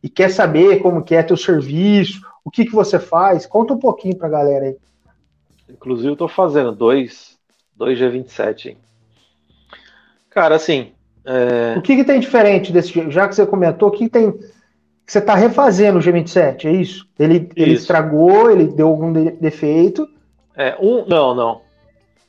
[0.00, 3.44] e quer saber como que é teu serviço, o que, que você faz.
[3.44, 4.76] Conta um pouquinho para a galera aí.
[5.68, 7.36] Inclusive, eu estou fazendo dois,
[7.76, 8.66] dois G27.
[8.66, 8.76] Hein?
[10.30, 10.92] Cara, assim.
[11.24, 11.76] É...
[11.76, 13.10] O que, que tem diferente desse.
[13.10, 14.32] Já que você comentou, o que, que tem.
[14.32, 17.08] Que você está refazendo o G27, é isso?
[17.18, 20.08] Ele, ele estragou, ele deu algum defeito.
[20.56, 21.04] É, um.
[21.06, 21.60] Não, não.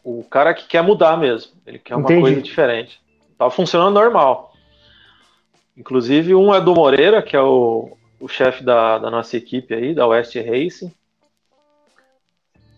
[0.03, 1.53] O cara que quer mudar mesmo.
[1.65, 2.21] Ele quer uma Entendi.
[2.21, 3.01] coisa diferente.
[3.37, 4.53] Tá funcionando normal.
[5.77, 9.95] Inclusive, um é do Moreira, que é o, o chefe da, da nossa equipe aí,
[9.95, 10.93] da West Racing.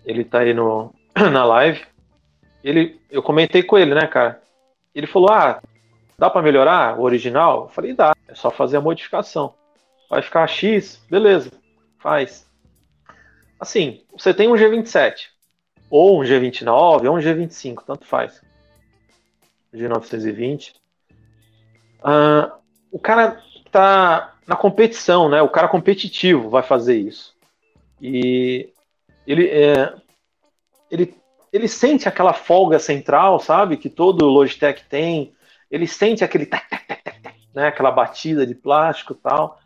[0.05, 0.93] Ele tá aí no,
[1.31, 1.83] na live.
[2.63, 4.41] Ele, eu comentei com ele, né, cara?
[4.93, 5.61] Ele falou: Ah,
[6.17, 7.63] dá para melhorar o original?
[7.63, 9.53] Eu falei: Dá, é só fazer a modificação.
[10.09, 11.51] Vai ficar X, beleza,
[11.99, 12.45] faz.
[13.59, 15.27] Assim, você tem um G27,
[15.95, 18.41] ou um G29, ou um G25, tanto faz.
[19.73, 20.73] G920.
[22.03, 22.51] Uh,
[22.91, 23.41] o cara
[23.71, 25.41] tá na competição, né?
[25.41, 27.33] O cara competitivo vai fazer isso.
[28.01, 28.73] E
[29.25, 29.93] ele, é,
[30.91, 31.15] ele,
[31.53, 33.77] ele sente aquela folga central, sabe?
[33.77, 35.33] Que todo Logitech tem.
[35.71, 37.67] Ele sente aquele tac, tac, tac, tac, né?
[37.67, 39.61] aquela batida de plástico e tal.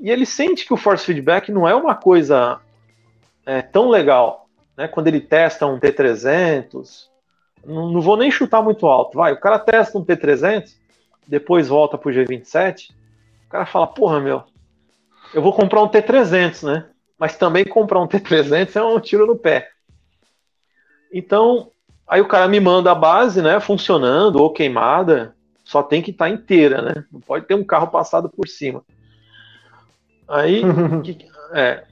[0.00, 2.60] E ele sente que o force feedback não é uma coisa
[3.44, 4.45] é, tão legal.
[4.76, 4.88] Né?
[4.88, 7.08] Quando ele testa um T300,
[7.64, 9.16] não, não vou nem chutar muito alto.
[9.16, 10.74] Vai, o cara testa um T300,
[11.26, 12.90] depois volta pro G27,
[13.46, 14.44] o cara fala, porra, meu,
[15.34, 16.86] eu vou comprar um T300, né?
[17.18, 19.70] Mas também comprar um T300 é um tiro no pé.
[21.12, 21.70] Então,
[22.06, 26.26] aí o cara me manda a base, né, funcionando ou queimada, só tem que estar
[26.26, 27.04] tá inteira, né?
[27.10, 28.84] Não pode ter um carro passado por cima.
[30.28, 30.62] Aí,
[31.02, 31.84] que, é,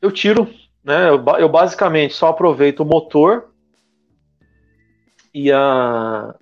[0.00, 0.48] eu tiro,
[0.88, 1.10] né?
[1.10, 3.50] Eu, eu, basicamente só aproveito o motor
[5.34, 6.34] e a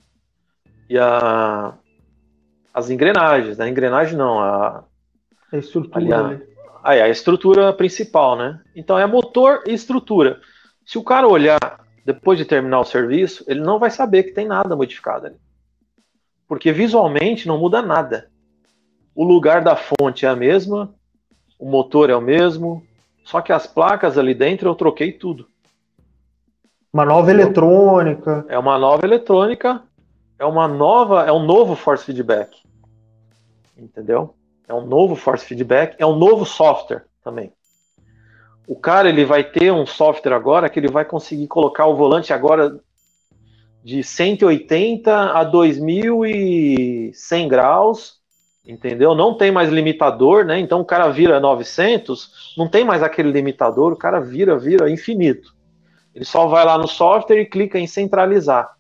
[0.89, 1.75] e a
[2.73, 3.69] as engrenagens, né?
[3.69, 4.85] Engrenagem não, a,
[5.53, 6.41] a estrutura.
[6.81, 8.61] A, aí, a estrutura principal, né?
[8.77, 10.41] Então é motor e estrutura.
[10.85, 11.59] Se o cara olhar
[12.05, 15.37] depois de terminar o serviço, ele não vai saber que tem nada modificado ali.
[16.47, 18.31] Porque visualmente não muda nada.
[19.13, 20.95] O lugar da fonte é a mesma,
[21.59, 22.87] o motor é o mesmo,
[23.27, 25.47] só que as placas ali dentro eu troquei tudo.
[26.93, 28.47] Uma nova eletrônica.
[28.49, 29.83] É uma nova eletrônica,
[30.39, 32.63] é uma nova, é um novo force feedback.
[33.77, 34.35] Entendeu?
[34.67, 37.53] É um novo force feedback, é um novo software também
[38.67, 42.33] o cara ele vai ter um software agora que ele vai conseguir colocar o volante
[42.33, 42.81] agora
[43.85, 48.16] de 180 a 2100 graus,
[48.67, 49.15] entendeu?
[49.15, 50.59] Não tem mais limitador, né?
[50.59, 55.55] Então o cara vira 900, não tem mais aquele limitador, o cara vira, vira infinito.
[56.15, 58.71] Ele só vai lá no software e clica em centralizar.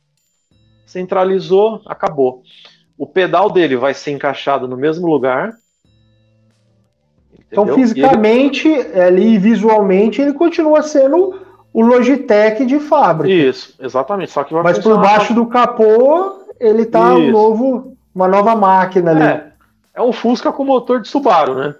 [0.86, 2.42] Centralizou, acabou.
[2.96, 5.54] O pedal dele vai ser encaixado no mesmo lugar,
[7.50, 9.00] então, fisicamente, ele...
[9.00, 11.40] ali visualmente, ele continua sendo
[11.72, 13.32] o Logitech de fábrica.
[13.32, 14.32] Isso, exatamente.
[14.32, 19.55] Só que Mas por baixo do capô, ele tá um novo, uma nova máquina ali.
[19.96, 21.74] É, um Fusca com motor de Subaru, né?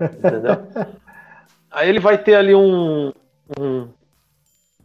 [0.00, 0.66] Entendeu?
[1.70, 3.12] Aí ele vai ter ali um,
[3.58, 3.88] um,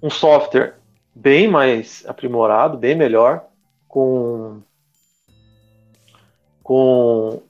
[0.01, 0.75] um software
[1.13, 3.45] bem mais aprimorado, bem melhor,
[3.87, 4.59] com
[6.63, 7.41] com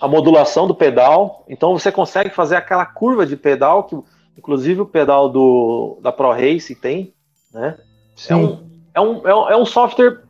[0.00, 1.44] a modulação do pedal.
[1.48, 3.98] Então você consegue fazer aquela curva de pedal que,
[4.36, 7.12] inclusive, o pedal do, da Pro Race tem.
[7.52, 7.76] Né?
[8.28, 10.22] É, um, é, um, é, um, é um software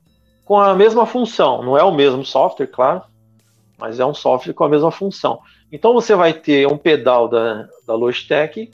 [0.44, 1.62] com a mesma função.
[1.62, 3.02] Não é o mesmo software, claro,
[3.78, 5.40] mas é um software com a mesma função.
[5.70, 8.70] Então você vai ter um pedal da, da Logitech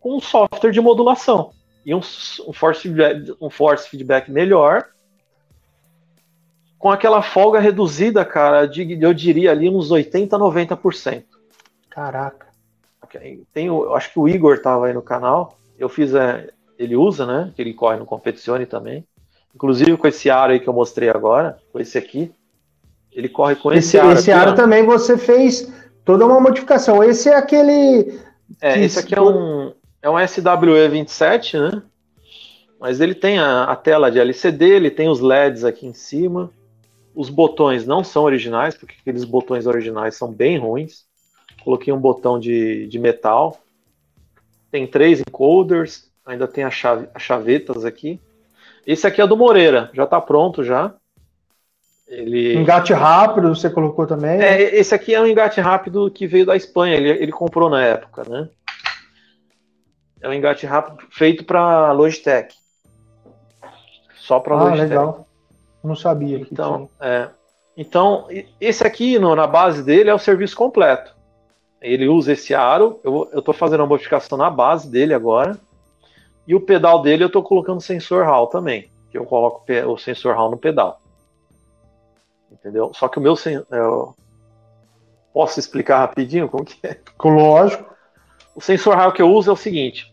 [0.00, 1.50] com um software de modulação
[1.84, 4.88] e um, um, force, feedback, um force feedback melhor
[6.78, 11.24] com aquela folga reduzida, cara, de, eu diria ali uns 80, 90%.
[11.90, 12.46] Caraca.
[13.52, 15.58] Tem, eu acho que o Igor tava aí no canal.
[15.78, 17.52] Eu fiz, é, ele usa, né?
[17.56, 19.06] Que ele corre no Competizione também.
[19.54, 22.32] Inclusive com esse aro aí que eu mostrei agora, com esse aqui.
[23.16, 24.12] Ele corre com esse, esse aro.
[24.18, 25.72] Esse aro também você fez
[26.04, 27.02] toda uma modificação.
[27.02, 28.20] Esse é aquele.
[28.60, 31.82] É, esse aqui é um, é um SWE 27, né?
[32.78, 36.50] Mas ele tem a, a tela de LCD, ele tem os LEDs aqui em cima.
[37.14, 41.06] Os botões não são originais, porque aqueles botões originais são bem ruins.
[41.64, 43.58] Coloquei um botão de, de metal.
[44.70, 48.20] Tem três encoders, ainda tem a chave, as chavetas aqui.
[48.86, 50.94] Esse aqui é do Moreira, já está pronto já.
[52.08, 52.54] Ele...
[52.56, 54.40] Engate rápido, você colocou também?
[54.40, 57.82] É, esse aqui é um engate rápido que veio da Espanha, ele, ele comprou na
[57.82, 58.48] época, né?
[60.20, 62.54] É um engate rápido feito para Logitech.
[64.14, 64.88] Só para ah, Logitech.
[64.88, 65.26] Legal.
[65.82, 66.38] Não sabia.
[66.38, 67.28] Então, é,
[67.76, 68.26] então
[68.60, 71.14] esse aqui no, na base dele é o serviço completo.
[71.80, 73.00] Ele usa esse aro.
[73.04, 75.58] Eu estou fazendo uma modificação na base dele agora.
[76.46, 78.90] E o pedal dele eu estou colocando sensor Hall também.
[79.10, 81.00] Que eu coloco o sensor Hall no pedal.
[82.66, 82.92] Entendeu?
[82.92, 83.36] Só que o meu.
[83.70, 84.12] Eu
[85.32, 86.98] posso explicar rapidinho como que é?
[87.22, 87.94] Lógico.
[88.56, 90.12] O sensor Hall que eu uso é o seguinte.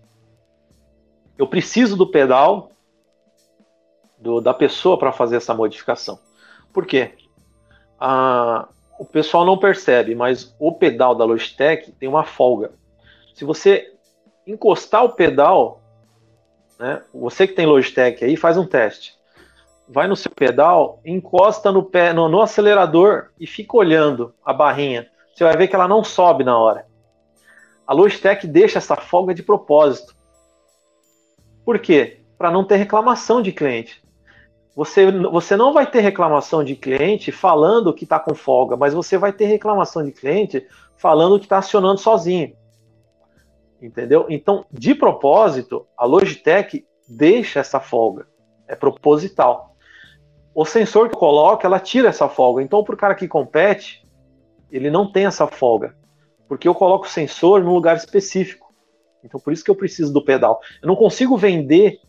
[1.36, 2.70] Eu preciso do pedal
[4.20, 6.20] do, da pessoa para fazer essa modificação.
[6.72, 7.16] Por quê?
[8.00, 8.68] Ah,
[9.00, 12.72] o pessoal não percebe, mas o pedal da Logitech tem uma folga.
[13.34, 13.96] Se você
[14.46, 15.82] encostar o pedal,
[16.78, 19.18] né, você que tem Logitech aí, faz um teste.
[19.88, 25.08] Vai no seu pedal, encosta no, pé, no, no acelerador e fica olhando a barrinha.
[25.34, 26.86] Você vai ver que ela não sobe na hora.
[27.86, 30.16] A Logitech deixa essa folga de propósito.
[31.66, 32.22] Por quê?
[32.38, 34.02] Para não ter reclamação de cliente.
[34.76, 39.18] Você, você não vai ter reclamação de cliente falando que está com folga, mas você
[39.18, 40.66] vai ter reclamação de cliente
[40.98, 42.56] falando que está acionando sozinho.
[43.82, 44.26] Entendeu?
[44.30, 48.28] Então, de propósito, a Logitech deixa essa folga.
[48.68, 49.73] É proposital.
[50.54, 52.62] O sensor que coloca, ela tira essa folga.
[52.62, 54.08] Então, para o cara que compete,
[54.72, 55.96] ele não tem essa folga.
[56.48, 58.74] Porque eu coloco o sensor num lugar específico.
[59.24, 60.60] Então, por isso que eu preciso do pedal.
[60.82, 62.00] Eu não consigo vender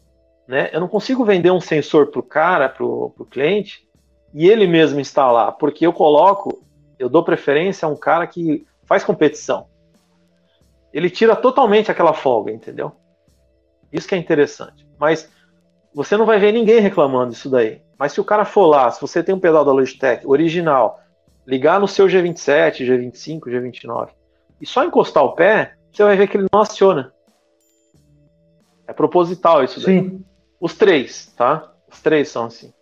[0.47, 0.70] né?
[0.72, 3.88] Eu não consigo vender um sensor para o cara, para o cliente,
[4.32, 6.64] e ele mesmo instalar, porque eu coloco,
[6.99, 9.66] eu dou preferência a um cara que faz competição.
[10.92, 12.92] Ele tira totalmente aquela folga, entendeu?
[13.92, 14.86] Isso que é interessante.
[14.99, 15.30] Mas
[15.95, 17.80] você não vai ver ninguém reclamando disso daí.
[17.99, 21.01] Mas se o cara for lá, se você tem um pedal da Logitech original,
[21.47, 24.09] ligar no seu G27, G25, G29
[24.61, 27.12] e só encostar o pé, você vai ver que ele não aciona.
[28.86, 30.01] É proposital isso daí.
[30.01, 30.24] Sim.
[30.61, 31.72] Os três, tá?
[31.90, 32.72] Os três são assim.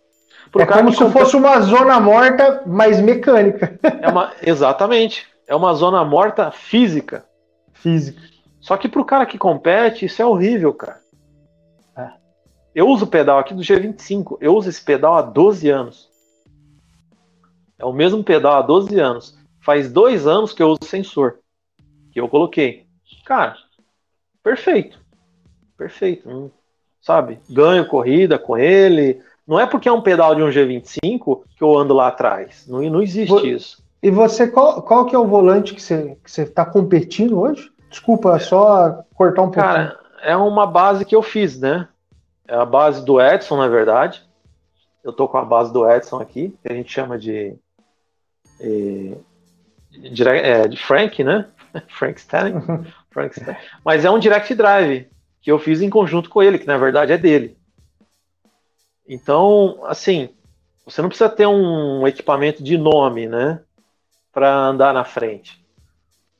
[0.57, 3.79] É como se fosse uma zona morta, mas mecânica.
[4.01, 5.27] É uma, exatamente.
[5.47, 7.25] É uma zona morta física.
[7.73, 8.21] Física.
[8.59, 11.02] Só que pro cara que compete, isso é horrível, cara.
[12.75, 12.81] É.
[12.81, 14.37] Eu uso o pedal aqui do G25.
[14.39, 16.09] Eu uso esse pedal há 12 anos.
[17.77, 19.37] É o mesmo pedal há 12 anos.
[19.61, 21.39] Faz dois anos que eu uso o sensor.
[22.11, 22.85] Que eu coloquei.
[23.25, 23.55] Cara,
[24.43, 24.99] perfeito.
[25.77, 26.29] Perfeito.
[26.29, 26.51] Não
[27.03, 27.39] sabe?
[27.49, 29.21] Ganho corrida com ele.
[29.45, 32.65] Não é porque é um pedal de um G25 que eu ando lá atrás.
[32.67, 33.83] Não, não existe isso.
[34.01, 37.69] E você, qual, qual que é o volante que você está competindo hoje?
[37.89, 39.59] Desculpa, só cortar um pouco.
[39.59, 41.87] Cara, é uma base que eu fiz, né?
[42.47, 44.23] É a base do Edson, na verdade.
[45.03, 47.55] Eu tô com a base do Edson aqui, que a gente chama de.
[48.59, 49.17] de,
[50.11, 51.47] de, é, de Frank, né?
[51.89, 52.53] Frank Stanley.
[53.11, 53.61] Frank Stanley.
[53.83, 55.07] Mas é um direct drive
[55.41, 57.57] que eu fiz em conjunto com ele, que na verdade é dele.
[59.07, 60.29] Então, assim,
[60.85, 63.59] você não precisa ter um equipamento de nome, né,
[64.31, 65.61] para andar na frente.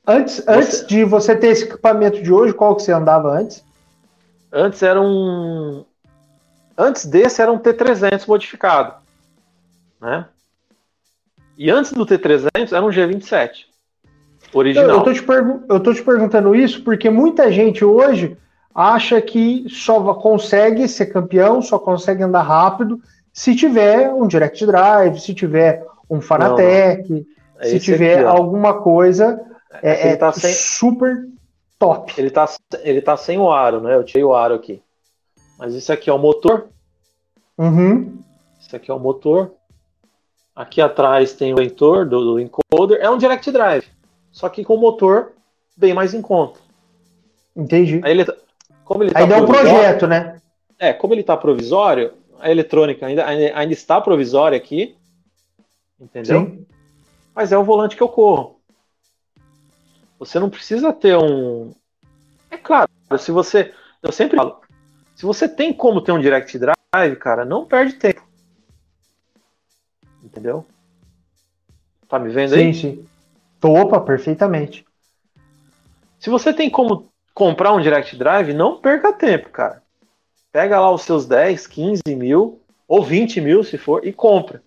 [0.07, 0.51] Antes, você...
[0.51, 3.63] antes de você ter esse equipamento de hoje, qual que você andava antes?
[4.51, 5.85] Antes era um
[6.78, 8.95] antes desse era um T300 modificado,
[10.01, 10.26] né?
[11.57, 13.65] E antes do T300 era um G27
[14.53, 14.89] original.
[14.89, 15.26] Eu, eu, tô te
[15.69, 18.38] eu tô te perguntando isso porque muita gente hoje
[18.74, 22.99] acha que só consegue ser campeão, só consegue andar rápido
[23.34, 27.26] se tiver um Direct Drive, se tiver um Fanatec, não, não.
[27.59, 29.41] É se tiver aqui, alguma coisa
[29.82, 30.53] é, é tá sem...
[30.53, 31.28] super
[31.80, 32.13] top.
[32.15, 32.47] Ele tá,
[32.82, 33.95] ele tá sem o aro, né?
[33.95, 34.82] Eu tirei o aro aqui.
[35.64, 36.68] Mas isso aqui é o motor.
[37.57, 38.22] Uhum.
[38.59, 39.53] Isso aqui é o motor.
[40.53, 42.99] Aqui atrás tem o leitor do, do encoder.
[42.99, 43.88] É um Direct Drive,
[44.30, 45.32] só que com motor
[45.78, 46.59] bem mais em conta.
[47.55, 48.01] Entendi.
[48.03, 48.26] Aí ele,
[48.84, 50.41] como ele tá ainda é um projeto, né?
[50.78, 52.11] É, como ele está provisório,
[52.41, 54.97] a eletrônica ainda, ainda está provisória aqui,
[55.97, 56.41] entendeu?
[56.41, 56.66] Sim.
[57.34, 58.59] Mas é o volante que eu corro.
[60.20, 61.74] Você não precisa ter um.
[62.51, 63.74] É claro, se você.
[64.01, 64.62] Eu sempre falo,
[65.24, 68.21] se você tem como ter um direct drive, cara, não perde tempo.
[70.21, 70.65] Entendeu?
[72.09, 72.74] Tá me vendo sim, aí?
[72.74, 73.05] Sim, sim.
[73.63, 74.86] Opa, perfeitamente.
[76.19, 79.82] Se você tem como comprar um Direct Drive, não perca tempo, cara.
[80.51, 84.61] Pega lá os seus 10, 15 mil, ou 20 mil se for, e compra.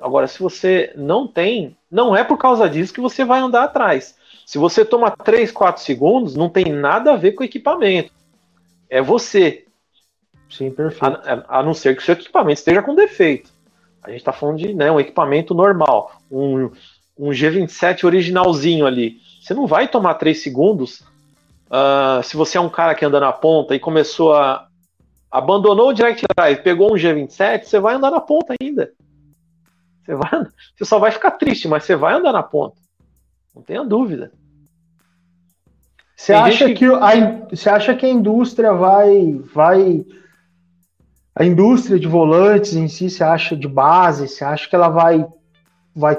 [0.00, 4.16] Agora, se você não tem, não é por causa disso que você vai andar atrás.
[4.46, 8.16] Se você toma 3, 4 segundos, não tem nada a ver com o equipamento.
[8.90, 9.66] É você.
[10.50, 11.20] Sim, perfeito.
[11.24, 13.50] A, a não ser que o seu equipamento esteja com defeito.
[14.02, 16.20] A gente está falando de né, um equipamento normal.
[16.30, 16.70] Um,
[17.18, 19.20] um G27 originalzinho ali.
[19.42, 21.00] Você não vai tomar 3 segundos
[21.68, 24.68] uh, se você é um cara que anda na ponta e começou a,
[25.30, 28.92] abandonou o Direct Drive, pegou um G27, você vai andar na ponta ainda.
[30.04, 30.30] Você, vai,
[30.76, 32.76] você só vai ficar triste, mas você vai andar na ponta.
[33.54, 34.32] Não tenha dúvida.
[36.18, 36.74] Você acha que...
[36.74, 40.04] que, a, você acha que a indústria vai, vai.
[41.32, 45.24] A indústria de volantes em si, você acha de base, você acha que ela vai,
[45.94, 46.18] vai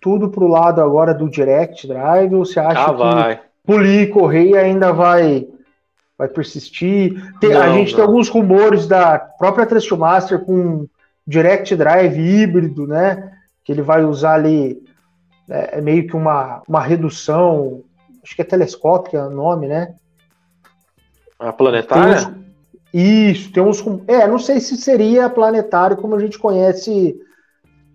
[0.00, 3.40] tudo pro lado agora do Direct Drive, ou você acha ah, que vai.
[3.66, 5.48] polir e correia ainda vai,
[6.16, 7.20] vai persistir?
[7.40, 7.96] Tem, não, a gente não.
[7.96, 10.86] tem alguns rumores da própria Trustmaster com
[11.26, 13.32] Direct Drive híbrido, né?
[13.64, 14.80] Que ele vai usar ali
[15.48, 17.82] é, é meio que uma, uma redução
[18.22, 19.94] acho que é telescópica o nome, né?
[21.38, 22.16] A planetária?
[22.16, 22.40] Tem uns,
[22.92, 23.82] isso, tem uns.
[24.06, 27.18] É, não sei se seria planetário como a gente conhece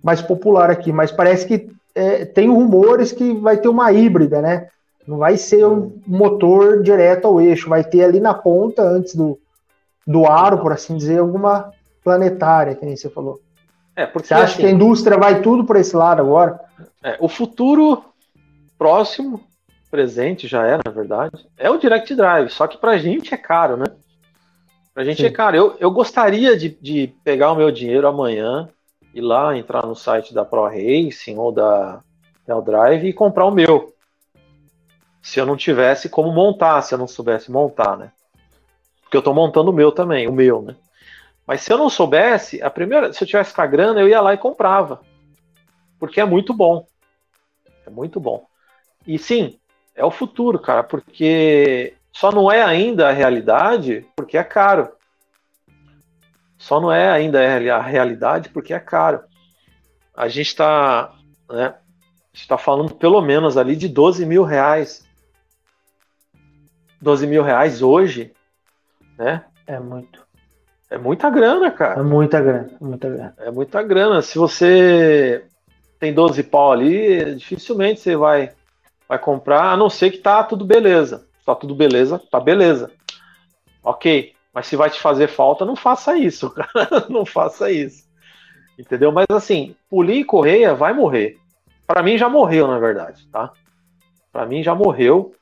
[0.03, 4.67] mais popular aqui, mas parece que é, tem rumores que vai ter uma híbrida, né?
[5.07, 9.39] Não vai ser um motor direto ao eixo, vai ter ali na ponta, antes do,
[10.05, 11.71] do aro, por assim dizer, alguma
[12.03, 13.39] planetária, que nem você falou.
[13.95, 16.59] É, porque, você acha assim, que a indústria vai tudo para esse lado agora?
[17.03, 18.03] É, o futuro
[18.78, 19.39] próximo
[19.95, 23.77] presente já é, na verdade, é o Direct Drive, só que pra gente é caro,
[23.77, 23.85] né?
[24.93, 25.33] Pra gente é Sim.
[25.33, 25.55] é caro.
[25.55, 28.69] Eu, eu gostaria de, de pegar o meu dinheiro amanhã,
[29.13, 32.01] ir lá, entrar no site da Pro Racing ou da
[32.45, 33.93] Real Drive e comprar o meu.
[35.21, 38.11] Se eu não tivesse como montar, se eu não soubesse montar, né?
[39.01, 40.75] Porque eu tô montando o meu também, o meu, né?
[41.47, 44.19] Mas se eu não soubesse, a primeira, se eu tivesse com a grana, eu ia
[44.19, 44.99] lá e comprava.
[45.97, 46.85] Porque é muito bom.
[47.85, 48.45] É muito bom.
[49.07, 49.57] E sim,
[49.95, 54.89] é o futuro, cara, porque só não é ainda a realidade porque é caro.
[56.57, 59.21] Só não é ainda a realidade porque é caro.
[60.15, 61.13] A gente está
[61.49, 61.75] né,
[62.33, 65.05] está falando pelo menos ali de 12 mil reais.
[67.01, 68.33] 12 mil reais hoje,
[69.17, 69.43] né?
[69.67, 70.25] É muito.
[70.89, 71.99] É muita grana, cara.
[71.99, 73.35] É muita grana, muita grana.
[73.37, 74.21] É muita grana.
[74.21, 75.45] Se você
[75.99, 78.53] tem 12 pau ali, dificilmente você vai
[79.07, 81.27] vai comprar, a não ser que tá tudo beleza.
[81.45, 82.91] Tá tudo beleza, tá beleza.
[83.83, 87.05] Ok, mas se vai te fazer falta, não faça isso, cara.
[87.09, 88.05] não faça isso.
[88.77, 89.11] Entendeu?
[89.11, 91.37] Mas assim, Pulim e Correia vai morrer.
[91.85, 93.51] Para mim já morreu, na verdade, tá?
[94.31, 95.33] Para mim já morreu.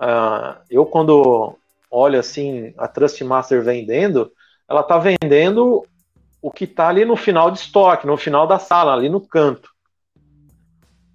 [0.00, 1.56] Uh, eu quando
[1.90, 4.32] olho assim a Trustmaster vendendo,
[4.68, 5.84] ela tá vendendo
[6.40, 9.70] o que tá ali no final de estoque, no final da sala, ali no canto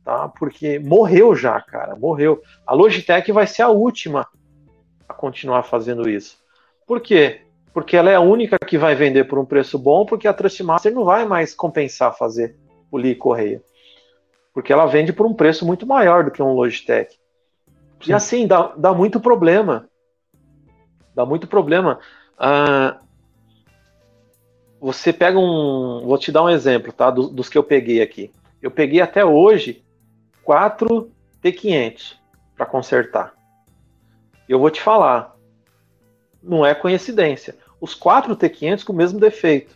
[0.04, 0.28] tá?
[0.30, 2.41] Porque morreu já, cara, morreu.
[2.66, 4.28] A Logitech vai ser a última
[5.08, 6.38] a continuar fazendo isso.
[6.86, 7.41] Por quê?
[7.74, 10.93] Porque ela é a única que vai vender por um preço bom, porque a Trustmaster
[10.93, 12.56] não vai mais compensar fazer
[12.91, 13.62] polir correia.
[14.54, 17.18] Porque ela vende por um preço muito maior do que um Logitech.
[18.01, 18.12] Sim.
[18.12, 19.89] E assim, dá, dá muito problema.
[21.16, 21.99] Dá muito problema.
[22.38, 22.99] Ah,
[24.80, 26.04] você pega um.
[26.06, 27.10] Vou te dar um exemplo, tá?
[27.10, 28.32] dos, dos que eu peguei aqui.
[28.62, 29.83] Eu peguei até hoje
[30.44, 31.12] quatro
[31.44, 32.16] T500
[32.56, 33.34] para consertar.
[34.48, 35.36] Eu vou te falar,
[36.41, 37.58] não é coincidência.
[37.80, 39.76] Os quatro T500 com o mesmo defeito.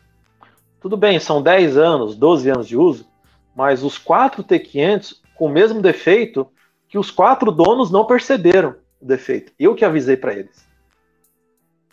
[0.80, 3.07] Tudo bem, são 10 anos, 12 anos de uso,
[3.55, 6.47] mas os quatro T500 com o mesmo defeito
[6.88, 9.51] que os quatro donos não perceberam o defeito.
[9.59, 10.65] Eu que avisei para eles.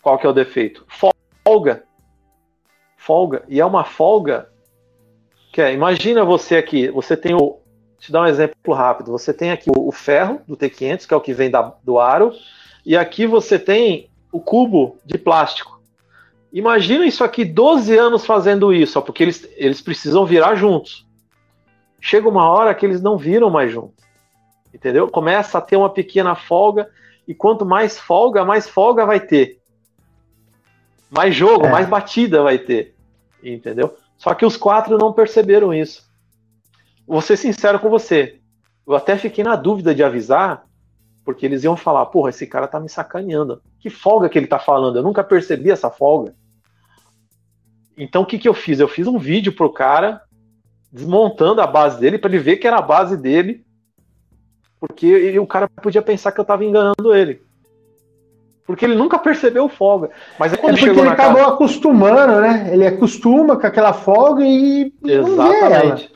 [0.01, 0.85] Qual que é o defeito?
[0.87, 1.83] Folga.
[2.95, 3.43] Folga.
[3.47, 4.49] E é uma folga
[5.51, 7.59] que é, imagina você aqui, você tem o,
[7.99, 9.11] te dar um exemplo rápido.
[9.11, 12.33] Você tem aqui o, ferro do T500, que é o que vem da, do aro,
[12.85, 15.81] e aqui você tem o cubo de plástico.
[16.51, 21.05] Imagina isso aqui 12 anos fazendo isso, ó, porque eles, eles precisam virar juntos.
[21.99, 24.05] Chega uma hora que eles não viram mais juntos.
[24.73, 25.07] Entendeu?
[25.07, 26.89] Começa a ter uma pequena folga,
[27.27, 29.59] e quanto mais folga, mais folga vai ter.
[31.09, 31.69] Mais jogo, é.
[31.69, 32.95] mais batida vai ter.
[33.43, 33.95] Entendeu?
[34.17, 36.05] Só que os quatro não perceberam isso
[37.07, 38.39] vou ser sincero com você.
[38.87, 40.65] Eu até fiquei na dúvida de avisar,
[41.23, 43.61] porque eles iam falar, porra, esse cara tá me sacaneando.
[43.79, 44.97] Que folga que ele tá falando?
[44.97, 46.35] Eu nunca percebi essa folga.
[47.97, 48.79] Então o que, que eu fiz?
[48.79, 50.21] Eu fiz um vídeo pro cara
[50.91, 53.65] desmontando a base dele para ele ver que era a base dele,
[54.79, 57.41] porque o cara podia pensar que eu tava enganando ele.
[58.65, 60.09] Porque ele nunca percebeu folga.
[60.39, 61.53] Mas é quando é porque ele acabou casa...
[61.53, 62.69] acostumando, né?
[62.73, 64.91] Ele acostuma com aquela folga e.
[65.03, 66.11] Exatamente.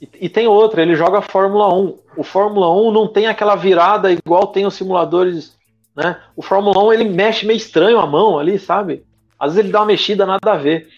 [0.00, 1.98] E, e, tem outra, ele joga Fórmula 1.
[2.16, 5.56] O Fórmula 1 não tem aquela virada igual tem os simuladores,
[5.94, 6.20] né?
[6.36, 9.04] O Fórmula 1 ele mexe meio estranho a mão ali, sabe?
[9.38, 10.88] Às vezes ele dá uma mexida nada a ver.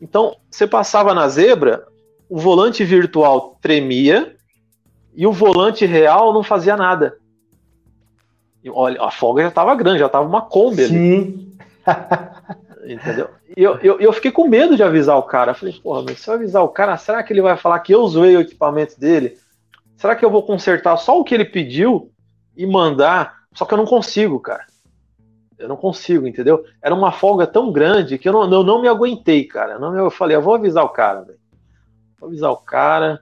[0.00, 1.86] Então, você passava na zebra,
[2.28, 4.34] o volante virtual tremia
[5.14, 7.18] e o volante real não fazia nada.
[8.62, 11.52] E, olha, a folga já estava grande, já estava uma Kombi Sim.
[12.86, 13.28] Entendeu?
[13.56, 15.50] E eu, eu, eu, fiquei com medo de avisar o cara.
[15.50, 17.92] Eu falei, porra, mas se eu avisar o cara, será que ele vai falar que
[17.92, 19.36] eu zoei o equipamento dele?
[19.96, 22.10] Será que eu vou consertar só o que ele pediu
[22.56, 23.40] e mandar?
[23.52, 24.64] Só que eu não consigo, cara.
[25.58, 26.64] Eu não consigo, entendeu?
[26.80, 29.74] Era uma folga tão grande que eu não, eu não me aguentei, cara.
[29.74, 31.38] Eu, não, eu falei, eu vou avisar o cara, velho.
[32.18, 33.20] Vou avisar o cara.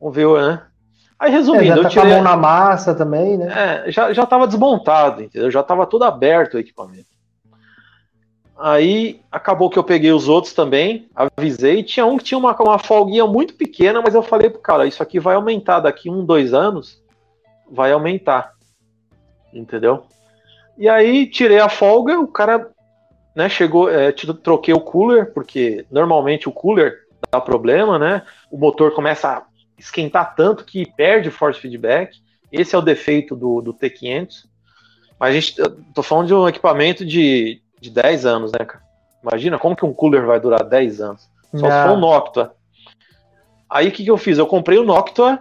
[0.00, 0.62] Vamos ver, né?
[1.18, 2.10] Aí, resumindo, é, tá eu tirei...
[2.10, 3.84] com a mão na massa também, né?
[3.86, 5.50] É, já, já tava desmontado, entendeu?
[5.50, 7.15] Já tava tudo aberto o equipamento.
[8.58, 11.82] Aí acabou que eu peguei os outros também, avisei.
[11.82, 15.02] Tinha um que tinha uma, uma folguinha muito pequena, mas eu falei pro cara, isso
[15.02, 17.02] aqui vai aumentar daqui um, dois anos,
[17.70, 18.54] vai aumentar.
[19.52, 20.04] Entendeu?
[20.78, 22.70] E aí tirei a folga, o cara
[23.34, 28.22] né, chegou, é, troquei o cooler, porque normalmente o cooler dá problema, né?
[28.50, 29.46] O motor começa a
[29.78, 32.16] esquentar tanto que perde force feedback.
[32.50, 34.46] Esse é o defeito do, do T500.
[35.18, 35.54] Mas a gente,
[35.94, 38.82] tô falando de um equipamento de, de 10 anos, né, cara?
[39.22, 41.28] Imagina como que um cooler vai durar 10 anos.
[41.54, 42.54] Só se for um Noctua.
[43.68, 44.38] Aí o que, que eu fiz?
[44.38, 45.40] Eu comprei o Noctua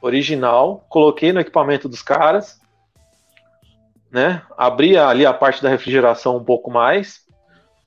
[0.00, 2.60] original, coloquei no equipamento dos caras,
[4.10, 4.42] né?
[4.56, 7.22] Abri ali a parte da refrigeração um pouco mais.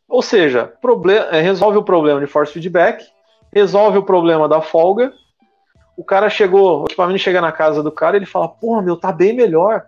[0.07, 0.73] Ou seja,
[1.31, 3.05] é, resolve o problema de force feedback,
[3.53, 5.13] resolve o problema da folga.
[5.95, 9.11] O cara chegou, o equipamento chega na casa do cara, ele fala: "Porra, meu, tá
[9.11, 9.83] bem melhor.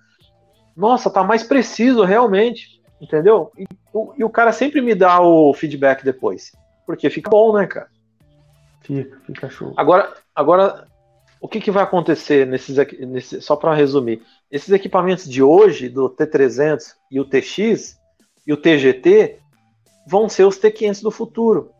[0.75, 2.72] Nossa, tá mais preciso realmente."
[3.03, 3.51] Entendeu?
[3.57, 6.53] E o, e o cara sempre me dá o feedback depois.
[6.85, 7.89] Porque fica bom, né, cara?
[8.81, 9.73] Fica, fica show.
[9.75, 10.87] Agora, agora
[11.41, 16.09] o que, que vai acontecer nesses, nesse, só para resumir, esses equipamentos de hoje, do
[16.09, 17.99] T300 e o TX
[18.47, 19.39] e o TGT,
[20.07, 21.71] vão ser os T500 do futuro.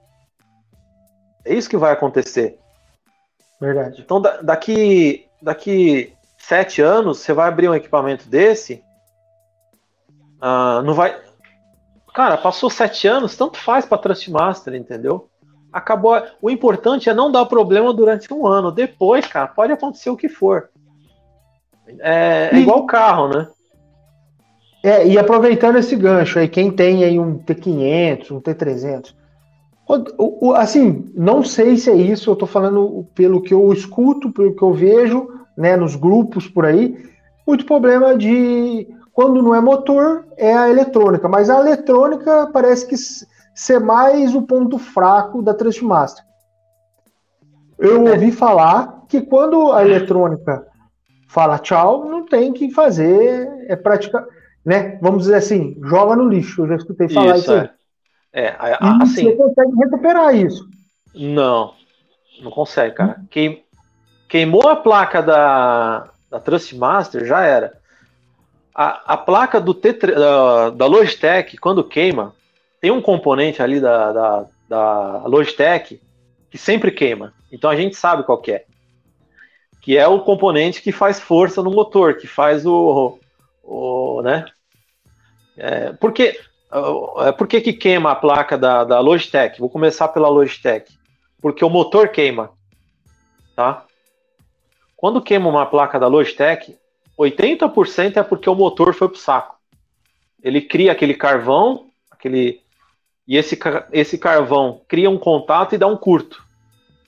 [1.46, 2.60] É isso que vai acontecer.
[3.62, 4.02] Verdade.
[4.02, 8.84] Então, daqui, daqui sete anos, você vai abrir um equipamento desse,
[10.44, 11.16] Uh, não vai.
[12.14, 15.30] Cara, passou sete anos, tanto faz para Trustmaster, entendeu?
[15.72, 16.22] Acabou.
[16.42, 18.70] O importante é não dar problema durante um ano.
[18.70, 20.70] Depois, cara, pode acontecer o que for.
[22.00, 23.48] É, é igual carro, né?
[24.84, 29.16] É, e aproveitando esse gancho aí, quem tem aí um T500, um T300,
[30.18, 34.32] o, o, assim, não sei se é isso, eu tô falando pelo que eu escuto,
[34.32, 36.98] pelo que eu vejo, né, nos grupos por aí,
[37.48, 41.30] muito problema de quando não é motor, é a eletrônica.
[41.30, 42.96] Mas a eletrônica parece que
[43.56, 46.26] ser mais o ponto fraco da Trustmaster.
[47.78, 50.66] Eu ouvi falar que quando a eletrônica
[51.28, 54.28] fala tchau, não tem que fazer, é prática,
[54.66, 54.98] né?
[55.02, 56.64] Vamos dizer assim, joga no lixo.
[56.64, 57.70] Eu já escutei falar isso, isso.
[58.34, 59.26] É, é assim.
[59.26, 60.68] Você consegue recuperar isso?
[61.14, 61.74] Não,
[62.42, 63.22] não consegue, cara.
[63.30, 63.64] Queim,
[64.28, 67.83] queimou a placa da, da Trustmaster, já era
[68.76, 72.34] a, a placa do T, da, da Logitech, quando queima,
[72.82, 76.02] tem um componente ali da, da, da Logitech
[76.50, 77.34] que sempre queima.
[77.52, 78.66] Então a gente sabe qual que é.
[79.82, 83.20] Que é o componente que faz força no motor, que faz o.
[83.64, 84.46] o né?
[85.56, 86.40] É, por que,
[87.20, 89.60] é, por que, que queima a placa da, da Logitech?
[89.60, 90.92] Vou começar pela Logitech.
[91.42, 92.52] Porque o motor queima.
[93.56, 93.86] Tá?
[94.96, 96.78] Quando queima uma placa da Logitech,
[97.18, 99.56] 80% é porque o motor foi pro saco.
[100.42, 102.62] Ele cria aquele carvão, aquele
[103.28, 103.58] e esse,
[103.92, 106.44] esse carvão cria um contato e dá um curto.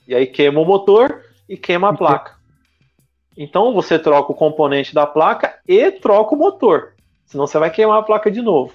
[0.08, 2.36] E aí queima o motor e queima a placa.
[3.36, 6.94] Então você troca o componente da placa e troca o motor.
[7.26, 8.72] Senão você vai queimar a placa de novo.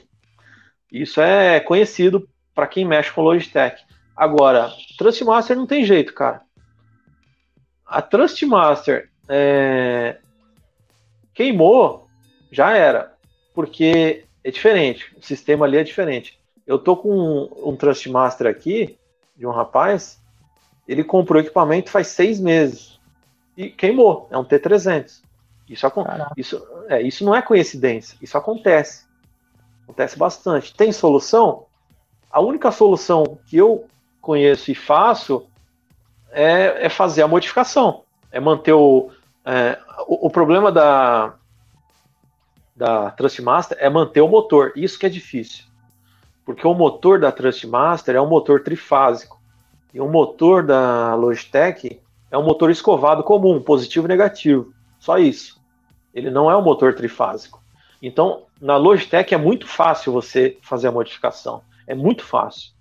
[0.91, 3.81] Isso é conhecido para quem mexe com Logitech.
[4.15, 6.41] Agora, Trustmaster não tem jeito, cara.
[7.85, 10.19] A Trustmaster é,
[11.33, 12.07] Queimou,
[12.51, 13.13] já era.
[13.53, 15.15] Porque é diferente.
[15.17, 16.39] O sistema ali é diferente.
[16.65, 18.97] Eu tô com um, um Trustmaster aqui,
[19.35, 20.21] de um rapaz,
[20.87, 22.99] ele comprou equipamento faz seis meses.
[23.55, 24.27] E queimou.
[24.31, 25.21] É um T300.
[25.67, 25.87] Isso,
[26.35, 28.17] isso, é, isso não é coincidência.
[28.21, 29.05] Isso acontece.
[29.83, 30.73] Acontece bastante.
[30.73, 31.65] Tem solução?
[32.29, 33.85] A única solução que eu
[34.19, 35.47] conheço e faço
[36.29, 38.03] é, é fazer a modificação.
[38.31, 39.11] É manter o,
[39.45, 41.35] é, o, o, problema da,
[42.75, 44.73] da Trustmaster é manter o motor.
[44.75, 45.65] Isso que é difícil.
[46.45, 49.39] Porque o motor da Trustmaster é um motor trifásico.
[49.93, 54.73] E o motor da Logitech é um motor escovado comum, positivo e negativo.
[54.99, 55.59] Só isso.
[56.13, 57.61] Ele não é um motor trifásico.
[58.01, 61.61] Então, na Logitech é muito fácil você fazer a modificação.
[61.85, 62.71] É muito fácil.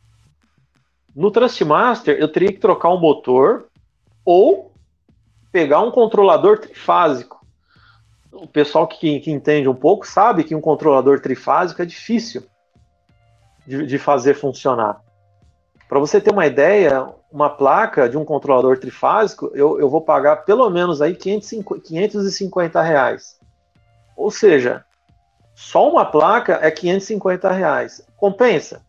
[1.14, 3.66] No Trustmaster, eu teria que trocar um motor
[4.24, 4.69] ou
[5.53, 7.40] pegar um controlador trifásico.
[8.32, 12.42] O pessoal que, que entende um pouco sabe que um controlador trifásico é difícil
[13.66, 15.01] de, de fazer funcionar.
[15.88, 20.44] Para você ter uma ideia, uma placa de um controlador trifásico, eu, eu vou pagar
[20.44, 23.38] pelo menos aí 550, 550 reais.
[24.16, 24.84] Ou seja,
[25.55, 28.07] só uma placa é 550 reais.
[28.16, 28.82] Compensa?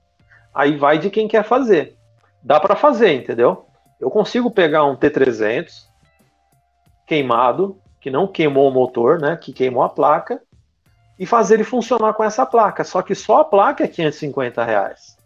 [0.54, 1.98] Aí vai de quem quer fazer.
[2.44, 3.66] Dá para fazer, entendeu?
[4.00, 5.91] Eu consigo pegar um T300
[7.12, 9.36] queimado, que não queimou o motor, né?
[9.36, 10.42] Que queimou a placa,
[11.20, 12.86] e fazer ele funcionar com essa placa.
[12.86, 15.18] Só que só a placa é 550 reais.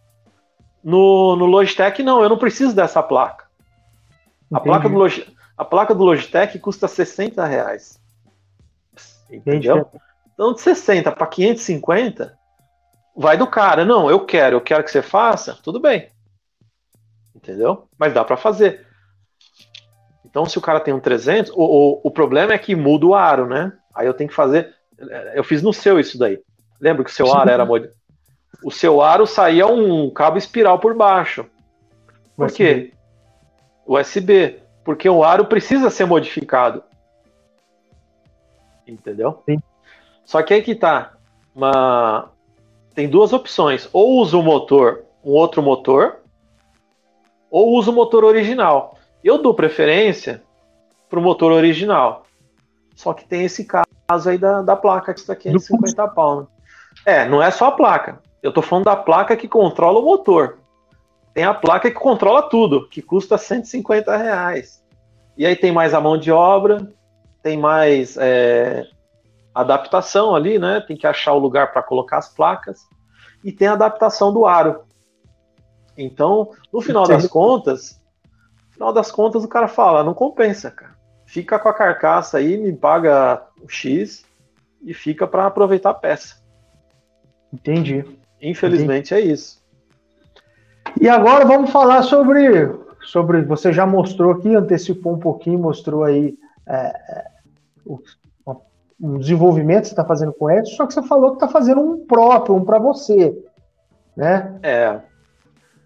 [0.83, 3.45] No, no Logitech, não, eu não preciso dessa placa.
[4.51, 7.99] A placa, do Log, a placa do Logitech custa 60 reais.
[9.29, 9.77] Entendeu?
[9.77, 10.01] Entendi.
[10.33, 12.35] Então, de 60 para 550,
[13.15, 13.85] vai do cara.
[13.85, 16.09] Não, eu quero, eu quero que você faça, tudo bem.
[17.35, 17.87] Entendeu?
[17.95, 18.84] Mas dá para fazer.
[20.35, 23.15] Então, se o cara tem um 300, o, o, o problema é que muda o
[23.15, 23.71] aro, né?
[23.95, 24.75] Aí eu tenho que fazer.
[25.33, 26.41] Eu fiz no seu isso daí.
[26.77, 27.65] Lembra que o seu aro era.
[28.61, 31.45] O seu aro saía um cabo espiral por baixo.
[32.35, 32.57] Por USB.
[32.57, 32.93] quê?
[33.87, 34.59] USB.
[34.83, 36.83] Porque o aro precisa ser modificado.
[38.85, 39.41] Entendeu?
[39.45, 39.61] Sim.
[40.25, 41.13] Só que aí que tá.
[41.55, 42.29] Uma...
[42.93, 43.87] Tem duas opções.
[43.93, 46.17] Ou usa o motor, um outro motor,
[47.49, 48.95] ou usa o motor original.
[49.25, 50.43] Eu dou preferência
[51.09, 52.27] para o motor original.
[52.95, 56.41] Só que tem esse caso aí da, da placa que está 550 pau.
[56.41, 56.47] Né?
[57.07, 58.21] É, não é só a placa.
[58.43, 60.59] Eu estou falando da placa que controla o motor.
[61.33, 64.85] Tem a placa que controla tudo, que custa 150 reais.
[65.35, 66.87] E aí tem mais a mão de obra,
[67.41, 68.85] tem mais é,
[69.55, 70.81] adaptação ali, né?
[70.87, 72.87] Tem que achar o lugar para colocar as placas
[73.43, 74.83] e tem a adaptação do aro.
[75.97, 77.99] Então, no final das contas,
[78.75, 80.95] final das contas o cara fala, não compensa, cara.
[81.25, 84.25] Fica com a carcaça aí, me paga o X
[84.83, 86.35] e fica para aproveitar a peça.
[87.51, 88.05] Entendi.
[88.41, 89.29] Infelizmente Entendi.
[89.29, 89.63] é isso.
[90.99, 92.69] E agora vamos falar sobre
[93.01, 97.25] sobre você já mostrou aqui, antecipou um pouquinho, mostrou aí é, é
[97.85, 97.99] o,
[98.99, 101.81] um desenvolvimento que você está fazendo com Edson, só que você falou que está fazendo
[101.81, 103.37] um próprio, um para você,
[104.15, 104.57] né?
[104.63, 104.99] É.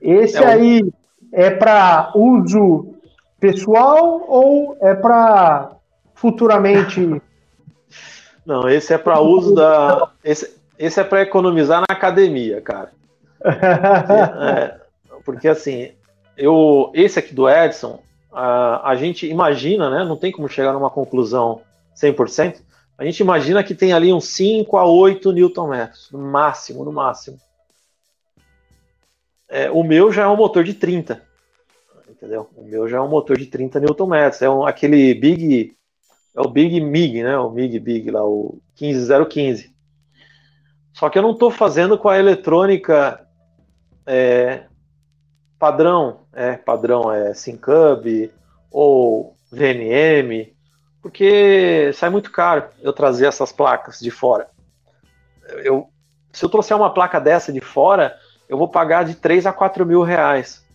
[0.01, 0.91] Esse é aí um...
[1.31, 2.95] é para uso
[3.39, 5.71] pessoal ou é para
[6.15, 6.99] futuramente?
[8.45, 10.09] Não, esse é para uso da.
[10.23, 12.91] Esse, esse é para economizar na academia, cara.
[13.45, 14.79] é,
[15.23, 15.91] porque assim,
[16.35, 18.01] eu, esse aqui do Edson,
[18.31, 20.03] a, a gente imagina, né?
[20.03, 21.61] Não tem como chegar numa conclusão
[21.95, 22.55] 100%,
[22.97, 27.37] a gente imagina que tem ali uns 5 a 8 Nm, no máximo, no máximo.
[29.49, 31.21] É, o meu já é um motor de 30.
[32.07, 32.49] Entendeu?
[32.55, 34.15] O meu já é um motor de 30 Nm.
[34.41, 35.75] É um, aquele Big.
[36.35, 37.37] É o Big MIG, né?
[37.37, 39.73] O MIG Big lá, o 15015.
[40.93, 43.25] Só que eu não estou fazendo com a eletrônica
[44.05, 44.65] é,
[45.57, 48.31] padrão, é, padrão é Syncub
[48.71, 50.53] ou VNM
[51.01, 54.49] porque sai muito caro eu trazer essas placas de fora.
[55.63, 55.89] Eu,
[56.31, 58.15] se eu trouxer uma placa dessa de fora,
[58.49, 60.65] eu vou pagar de 3 a 4 mil reais.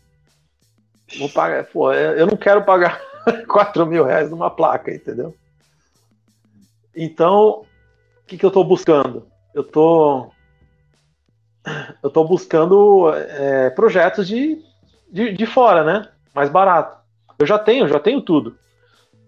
[1.18, 3.00] Vou pagar, pô, eu não quero pagar
[3.48, 5.34] 4 mil reais numa placa, entendeu?
[6.94, 7.66] Então,
[8.22, 9.26] o que, que eu estou buscando?
[9.52, 10.30] Eu tô,
[12.02, 14.62] eu tô buscando é, projetos de,
[15.10, 16.08] de, de fora, né?
[16.32, 16.96] Mais barato.
[17.38, 18.56] Eu já tenho, já tenho tudo.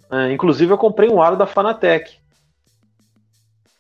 [0.09, 2.17] É, inclusive, eu comprei um aro da Fanatec.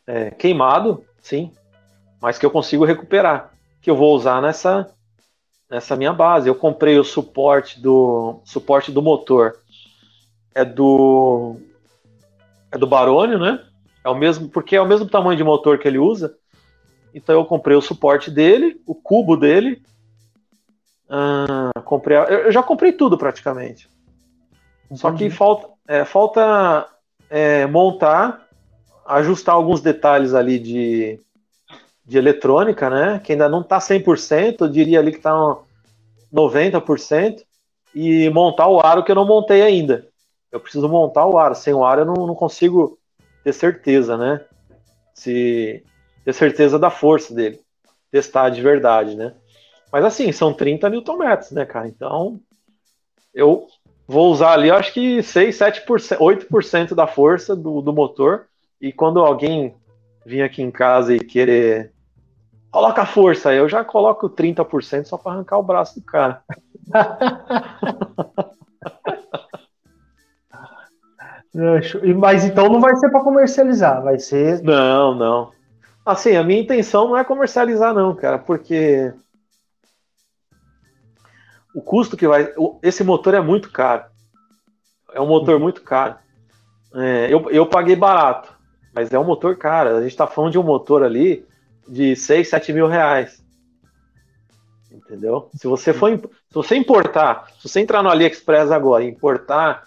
[0.05, 1.52] É, queimado, sim,
[2.20, 3.55] mas que eu consigo recuperar.
[3.86, 4.92] Que eu vou usar nessa,
[5.70, 6.48] nessa minha base.
[6.48, 9.60] Eu comprei o suporte do suporte do motor.
[10.52, 11.54] É do
[12.72, 13.64] é do Barônio, né?
[14.02, 16.36] É o mesmo, porque é o mesmo tamanho de motor que ele usa.
[17.14, 19.80] Então eu comprei o suporte dele, o cubo dele.
[21.08, 23.88] Ah, comprei, eu já comprei tudo praticamente.
[24.86, 25.00] Entendi.
[25.00, 26.88] Só que falta, é, falta
[27.30, 28.48] é, montar,
[29.06, 31.20] ajustar alguns detalhes ali de,
[32.06, 33.18] de eletrônica, né?
[33.18, 35.32] Que ainda não está 100%, eu diria ali que está
[36.32, 37.44] 90%,
[37.94, 40.08] e montar o aro que eu não montei ainda.
[40.52, 41.54] Eu preciso montar o aro.
[41.54, 42.98] Sem o aro eu não, não consigo
[43.42, 44.44] ter certeza, né?
[45.14, 45.82] Se
[46.24, 47.60] ter certeza da força dele,
[48.10, 49.34] testar de verdade, né?
[49.90, 51.88] Mas assim, são 30 Nm, né, cara?
[51.88, 52.40] Então,
[53.32, 53.66] eu
[54.06, 58.46] vou usar ali, acho que 6, 7%, 8% da força do, do motor.
[58.80, 59.74] E quando alguém
[60.26, 61.92] vir aqui em casa e querer.
[62.70, 66.43] Coloca a força, eu já coloco 30% só para arrancar o braço do cara.
[72.18, 74.62] Mas então não vai ser para comercializar, vai ser.
[74.62, 75.52] Não, não.
[76.05, 79.12] Assim, a minha intenção não é comercializar, não, cara, porque
[81.74, 82.52] o custo que vai.
[82.82, 84.05] Esse motor é muito caro.
[85.12, 86.16] É um motor muito caro.
[86.94, 88.55] É, eu, eu paguei barato,
[88.94, 89.97] mas é um motor caro.
[89.97, 91.47] A gente está falando de um motor ali
[91.88, 93.44] de 6, 7 mil reais.
[94.90, 95.50] Entendeu?
[95.54, 99.84] Se você for se você importar, se você entrar no AliExpress agora e importar,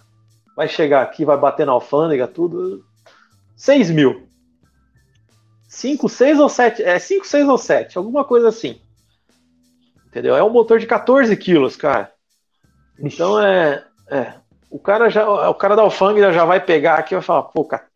[0.55, 2.85] vai chegar aqui, vai bater na alfândega, tudo.
[3.55, 4.27] 6 mil.
[5.67, 6.83] 5, 6 ou 7.
[6.83, 8.79] É 5, 6 ou 7, alguma coisa assim.
[10.07, 10.35] Entendeu?
[10.35, 12.11] É um motor de 14 quilos, cara.
[12.97, 14.33] Então é, é.
[14.69, 15.49] O cara já.
[15.49, 17.87] O cara da alfândega já vai pegar aqui e vai falar, pô, cara,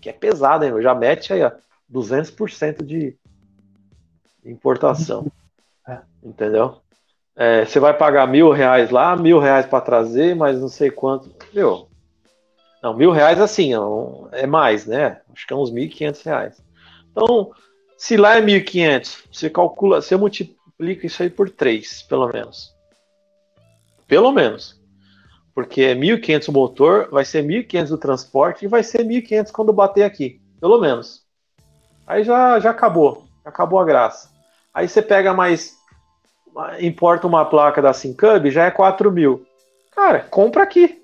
[0.00, 0.82] que é pesado, hein?
[0.82, 1.52] Já mete aí, ó,
[1.90, 3.16] 200% de
[4.44, 5.26] importação.
[5.84, 5.98] É.
[6.22, 6.76] Entendeu?
[7.34, 11.28] É, você vai pagar mil reais lá, mil reais para trazer, mas não sei quanto.
[11.52, 11.88] Meu,
[12.82, 13.70] não, mil reais assim,
[14.32, 15.20] é mais, né?
[15.32, 16.60] Acho que é uns mil e quinhentos reais.
[17.12, 17.52] Então,
[17.96, 22.26] se lá é mil e quinhentos, você calcula, você multiplica isso aí por três, pelo
[22.26, 22.74] menos.
[24.08, 24.80] Pelo menos.
[25.54, 29.72] Porque é 1.500 o motor, vai ser 1.500 o transporte e vai ser 1.500 quando
[29.72, 30.40] bater aqui.
[30.60, 31.24] Pelo menos.
[32.04, 33.26] Aí já, já acabou.
[33.44, 34.31] Acabou a graça.
[34.72, 35.76] Aí você pega mais.
[36.80, 39.46] Importa uma placa da Syncub, já é 4 mil.
[39.94, 41.02] Cara, compra aqui.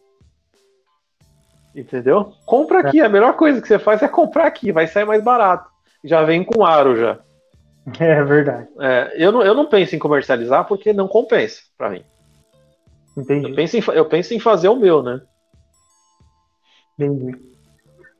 [1.74, 2.32] Entendeu?
[2.44, 3.00] Compra aqui.
[3.00, 3.04] É.
[3.04, 4.72] A melhor coisa que você faz é comprar aqui.
[4.72, 5.70] Vai sair mais barato.
[6.04, 7.18] Já vem com aro já.
[7.98, 8.68] É verdade.
[8.80, 12.04] É, eu, não, eu não penso em comercializar porque não compensa para mim.
[13.16, 13.48] Entendi.
[13.48, 15.22] Eu penso, em, eu penso em fazer o meu, né?
[16.98, 17.34] Entendi.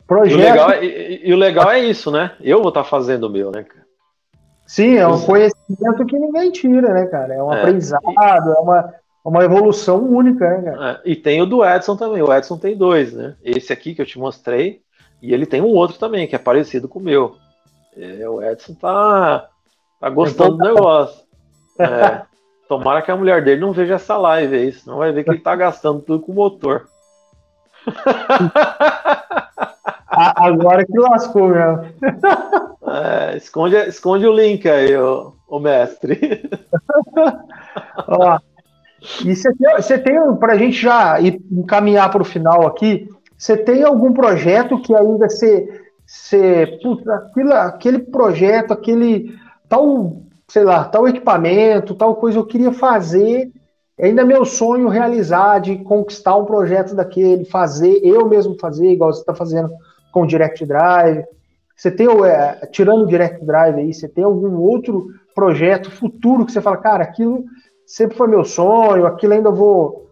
[0.06, 0.38] Projeto...
[0.38, 2.34] E, o legal é, e, e o legal é isso, né?
[2.40, 3.66] Eu vou estar tá fazendo o meu, né?
[4.68, 7.32] Sim, é um conhecimento que ninguém tira, né, cara?
[7.32, 11.00] É um é, aprendizado, é uma, uma evolução única, né, cara?
[11.02, 12.20] É, e tem o do Edson também.
[12.20, 13.34] O Edson tem dois, né?
[13.42, 14.82] Esse aqui que eu te mostrei,
[15.22, 17.36] e ele tem um outro também, que é parecido com o meu.
[17.96, 19.48] É, o Edson tá,
[19.98, 21.26] tá gostando do negócio.
[21.80, 22.22] É,
[22.68, 25.38] tomara que a mulher dele não veja essa live aí, senão vai ver que ele
[25.38, 26.88] tá gastando tudo com o motor.
[30.36, 31.84] Agora que lascou mesmo.
[32.90, 36.48] É, esconde, esconde o link aí, o, mestre.
[38.08, 38.38] Ó,
[39.24, 39.52] e você
[39.98, 44.80] tem, tem para a gente já encaminhar para o final aqui, você tem algum projeto
[44.80, 45.68] que ainda você,
[46.04, 49.34] você puta, aquele, aquele projeto, aquele
[49.68, 53.52] tal, sei lá, tal equipamento, tal coisa eu queria fazer,
[54.00, 59.12] ainda é meu sonho realizar de conquistar um projeto daquele, fazer, eu mesmo fazer, igual
[59.12, 59.70] você está fazendo
[60.12, 61.24] com Direct Drive.
[61.76, 66.52] Você tem, é, tirando o Direct Drive aí, você tem algum outro projeto futuro que
[66.52, 67.44] você fala, cara, aquilo
[67.86, 70.10] sempre foi meu sonho, aquilo ainda vou,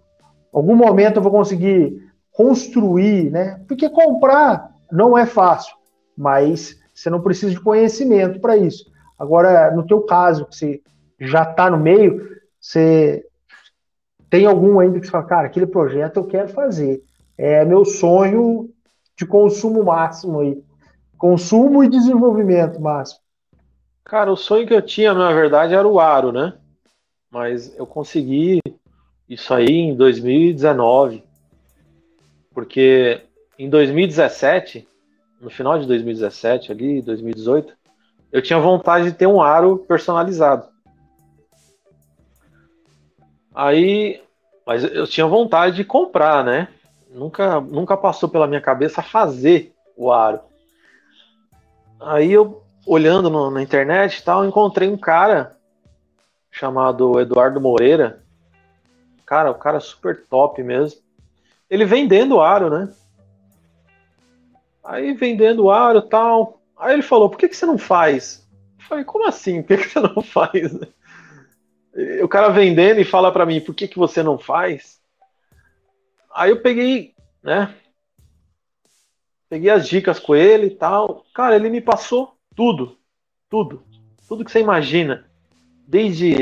[0.53, 2.01] algum momento eu vou conseguir
[2.33, 3.61] construir, né?
[3.67, 5.75] Porque comprar não é fácil,
[6.17, 8.91] mas você não precisa de conhecimento para isso.
[9.19, 10.81] Agora, no teu caso, que você
[11.19, 12.29] já está no meio,
[12.61, 13.25] você
[14.31, 17.03] tem algum ainda que você fala, cara, aquele projeto eu quero fazer.
[17.39, 18.71] É meu sonho
[19.17, 20.63] de consumo máximo aí.
[21.17, 23.21] Consumo e desenvolvimento máximo.
[24.05, 26.55] Cara, o sonho que eu tinha, na verdade, era o Aro, né?
[27.31, 28.61] Mas eu consegui
[29.29, 31.25] isso aí em 2019.
[32.55, 33.23] Porque
[33.59, 34.87] em 2017,
[35.41, 37.75] no final de 2017, ali, 2018,
[38.31, 40.69] eu tinha vontade de ter um aro personalizado.
[43.55, 44.23] Aí,
[44.67, 46.69] mas eu tinha vontade de comprar, né?
[47.17, 50.41] Nunca, nunca passou pela minha cabeça fazer o aro.
[51.99, 55.57] Aí eu, olhando no, na internet e tal, encontrei um cara
[56.51, 58.23] chamado Eduardo Moreira.
[59.25, 61.01] Cara, o cara é super top mesmo.
[61.71, 62.93] Ele vendendo aro, né?
[64.85, 66.61] Aí vendendo aro e tal.
[66.77, 68.47] Aí ele falou, por que, que você não faz?
[68.79, 69.63] Eu falei, como assim?
[69.63, 70.79] Por que, que você não faz?
[72.23, 74.96] O cara vendendo e fala para mim, por que, que você não faz?
[76.37, 77.75] Aí eu peguei, né?
[79.49, 81.25] Peguei as dicas com ele e tal.
[81.35, 82.99] Cara, ele me passou tudo.
[83.49, 83.83] Tudo.
[84.29, 85.25] Tudo que você imagina.
[85.89, 86.39] Desde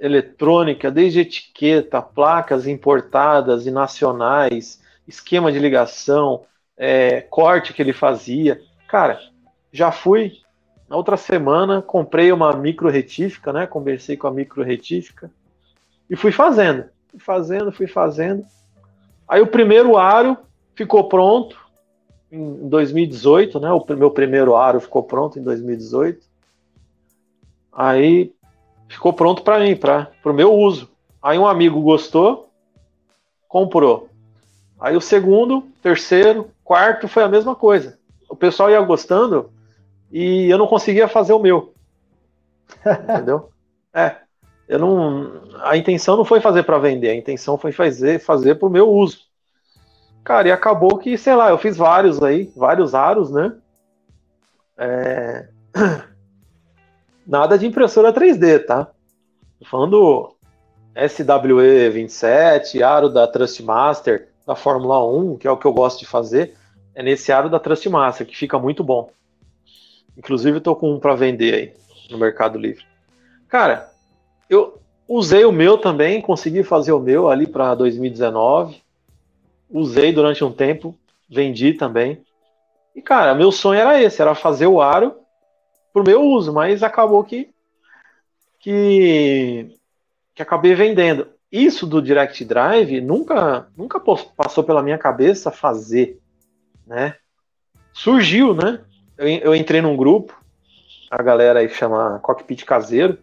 [0.00, 8.58] eletrônica, desde etiqueta, placas importadas e nacionais, esquema de ligação, é, corte que ele fazia.
[8.88, 9.20] Cara,
[9.70, 10.38] já fui.
[10.88, 13.66] Na outra semana, comprei uma micro retífica, né?
[13.66, 15.30] Conversei com a micro retífica
[16.08, 16.86] e fui fazendo.
[17.10, 18.46] Fui fazendo, fui fazendo.
[19.28, 20.36] Aí o primeiro aro
[20.74, 21.56] ficou pronto
[22.30, 23.70] em 2018, né?
[23.70, 26.26] O meu primeiro aro ficou pronto em 2018.
[27.72, 28.32] Aí
[28.88, 30.90] ficou pronto para mim, para o meu uso.
[31.22, 32.50] Aí um amigo gostou,
[33.46, 34.08] comprou.
[34.80, 37.98] Aí o segundo, terceiro, quarto foi a mesma coisa.
[38.28, 39.50] O pessoal ia gostando
[40.10, 41.74] e eu não conseguia fazer o meu.
[42.86, 43.50] Entendeu?
[43.92, 44.27] É.
[44.68, 48.68] eu não, a intenção não foi fazer para vender, a intenção foi fazer fazer para
[48.68, 49.20] o meu uso.
[50.22, 53.56] Cara, e acabou que, sei lá, eu fiz vários aí, vários aros, né?
[54.76, 55.48] É...
[57.26, 58.90] Nada de impressora 3D, tá?
[59.58, 60.34] Tô falando
[60.94, 66.06] SWE 27, aro da Trustmaster, da Fórmula 1, que é o que eu gosto de
[66.06, 66.54] fazer,
[66.94, 69.10] é nesse aro da Trustmaster, que fica muito bom.
[70.16, 71.74] Inclusive, estou com um para vender aí
[72.10, 72.84] no Mercado Livre.
[73.48, 73.90] Cara,
[74.48, 78.82] eu usei o meu também, consegui fazer o meu ali para 2019.
[79.70, 80.96] Usei durante um tempo,
[81.28, 82.22] vendi também.
[82.94, 85.16] E, cara, meu sonho era esse, era fazer o aro
[85.92, 87.50] pro meu uso, mas acabou que
[88.60, 89.78] que,
[90.34, 91.28] que acabei vendendo.
[91.50, 94.00] Isso do Direct Drive nunca nunca
[94.36, 96.18] passou pela minha cabeça fazer,
[96.86, 97.14] né?
[97.92, 98.80] Surgiu, né?
[99.16, 100.38] Eu, eu entrei num grupo,
[101.10, 103.18] a galera aí chama Cockpit Caseiro,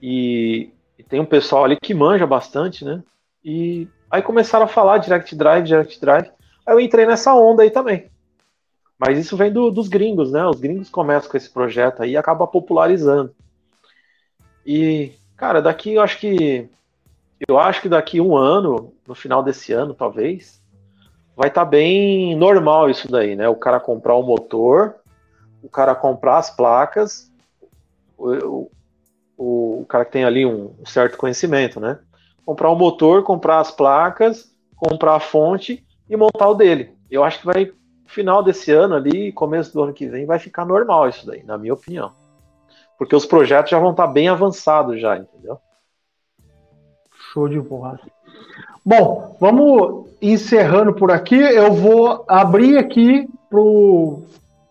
[0.00, 3.02] e, e tem um pessoal ali que manja bastante, né?
[3.44, 6.30] E aí começaram a falar Direct Drive, Direct Drive.
[6.66, 8.10] Aí eu entrei nessa onda aí também.
[8.98, 10.46] Mas isso vem do, dos gringos, né?
[10.46, 13.34] Os gringos começam com esse projeto aí e acaba popularizando.
[14.64, 16.68] E, cara, daqui eu acho que.
[17.48, 20.62] Eu acho que daqui um ano, no final desse ano, talvez,
[21.34, 23.48] vai estar tá bem normal isso daí, né?
[23.48, 24.96] O cara comprar o motor,
[25.62, 27.32] o cara comprar as placas,
[28.18, 28.70] o,
[29.40, 31.98] o, o cara que tem ali um, um certo conhecimento, né?
[32.44, 36.94] Comprar o motor, comprar as placas, comprar a fonte e montar o dele.
[37.10, 37.72] Eu acho que vai
[38.06, 41.56] final desse ano ali, começo do ano que vem, vai ficar normal isso daí, na
[41.56, 42.12] minha opinião.
[42.98, 45.58] Porque os projetos já vão estar bem avançados já, entendeu?
[47.32, 47.98] Show de bola.
[48.84, 51.36] Bom, vamos encerrando por aqui.
[51.36, 53.60] Eu vou abrir aqui para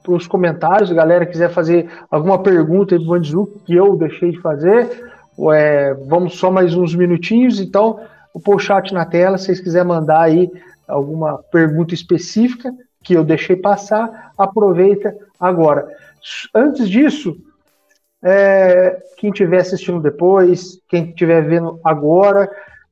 [0.07, 0.91] os comentários.
[0.91, 5.11] A galera quiser fazer alguma pergunta aí para o que eu deixei de fazer.
[5.53, 7.59] É, vamos só mais uns minutinhos.
[7.59, 7.99] Então,
[8.34, 9.38] vou pôr o chat na tela.
[9.38, 10.51] Se vocês quiserem mandar aí
[10.88, 12.73] alguma pergunta específica,
[13.03, 15.88] que eu deixei passar, aproveita agora.
[16.53, 17.38] Antes disso,
[18.21, 22.49] é, quem estiver assistindo depois, quem estiver vendo agora,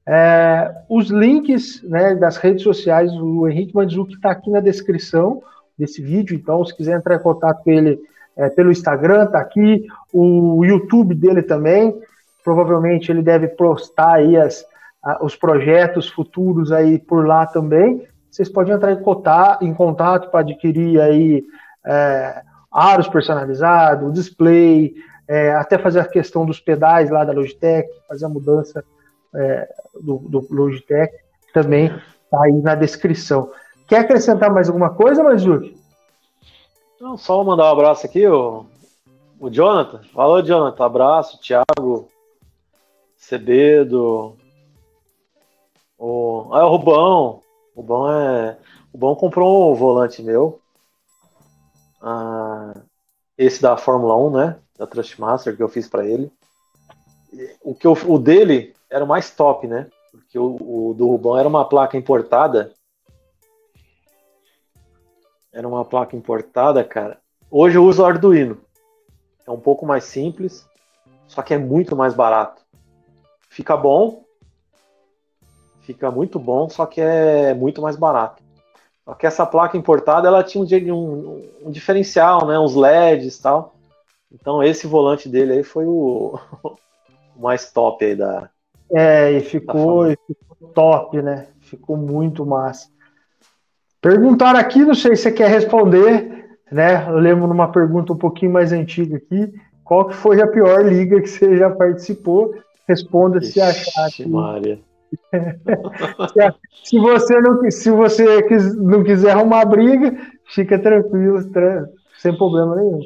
[0.07, 5.41] é, os links né, das redes sociais do Henrique Mandzuki está aqui na descrição
[5.77, 7.99] desse vídeo, então se quiser entrar em contato com ele
[8.35, 11.95] é, pelo Instagram, está aqui, o YouTube dele também,
[12.43, 14.65] provavelmente ele deve postar aí as,
[15.03, 20.29] a, os projetos futuros aí por lá também, vocês podem entrar em contato, em contato
[20.29, 21.43] para adquirir aí
[21.85, 22.41] é,
[22.71, 24.93] aros personalizados, display,
[25.27, 28.83] é, até fazer a questão dos pedais lá da Logitech, fazer a mudança
[29.35, 29.67] é,
[30.01, 31.13] do, do, Logitech,
[31.53, 31.87] também
[32.23, 33.49] está aí na descrição.
[33.87, 35.77] Quer acrescentar mais alguma coisa, Mazuki?
[36.99, 38.65] Não, só mandar um abraço aqui, o,
[39.39, 40.01] o Jonathan.
[40.13, 40.85] Falou, Jonathan.
[40.85, 42.07] Abraço, Thiago,
[43.15, 44.35] Cebedo,
[45.97, 47.41] o, ah, o Rubão,
[47.75, 48.57] o bom é.
[48.93, 50.61] O bom comprou um volante meu.
[52.01, 52.73] Ah,
[53.37, 54.59] esse da Fórmula 1, né?
[54.77, 56.31] Da Trustmaster que eu fiz para ele.
[57.61, 59.87] O, que eu, o dele era o mais top, né?
[60.11, 62.71] Porque o, o do Rubão era uma placa importada.
[65.57, 67.17] Era uma placa importada, cara.
[67.49, 68.59] Hoje eu uso o Arduino.
[69.43, 70.69] É um pouco mais simples,
[71.25, 72.61] só que é muito mais barato.
[73.49, 74.23] Fica bom,
[75.81, 78.43] fica muito bom, só que é muito mais barato.
[79.03, 80.63] Só que essa placa importada ela tinha
[80.93, 82.59] um, um, um diferencial, né?
[82.59, 83.73] Uns LEDs e tal.
[84.31, 86.37] Então esse volante dele aí foi o,
[87.35, 88.47] o mais top aí da.
[88.91, 91.47] É, e ficou, e ficou top, né?
[91.61, 92.95] Ficou muito massa.
[94.01, 97.07] Perguntaram aqui, não sei se você quer responder, né?
[97.09, 99.53] Eu lembro numa pergunta um pouquinho mais antiga aqui.
[99.83, 102.53] Qual que foi a pior liga que você já participou?
[102.87, 104.09] Responda Ixi, se achar.
[104.11, 104.27] Que...
[104.27, 104.79] Maria.
[106.83, 108.45] se você não se você
[108.75, 110.15] não quiser arrumar briga,
[110.53, 111.39] fica tranquilo,
[112.17, 112.99] sem problema nenhum.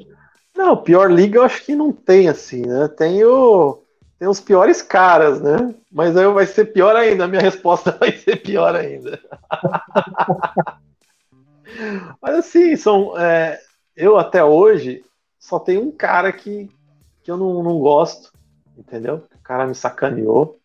[0.58, 2.88] Não, pior liga eu acho que não tem assim, né?
[2.88, 3.81] Tem o
[4.22, 5.74] tem os piores caras, né?
[5.92, 9.20] Mas aí vai ser pior ainda, a minha resposta vai ser pior ainda.
[12.22, 13.60] Mas assim, são é,
[13.96, 15.04] eu até hoje
[15.40, 16.70] só tenho um cara que,
[17.24, 18.32] que eu não, não gosto,
[18.78, 19.26] entendeu?
[19.36, 20.60] O cara me sacaneou.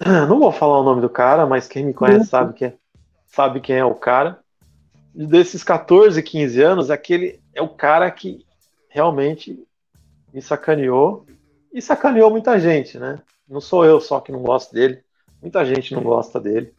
[0.00, 2.74] Não vou falar o nome do cara, mas quem me conhece sabe quem, é,
[3.26, 4.38] sabe quem é o cara.
[5.14, 8.46] E desses 14, 15 anos, aquele é o cara que
[8.88, 9.62] realmente
[10.32, 11.26] me sacaneou
[11.72, 13.20] e sacaneou muita gente, né?
[13.48, 15.00] Não sou eu só que não gosto dele,
[15.40, 16.72] muita gente não gosta dele.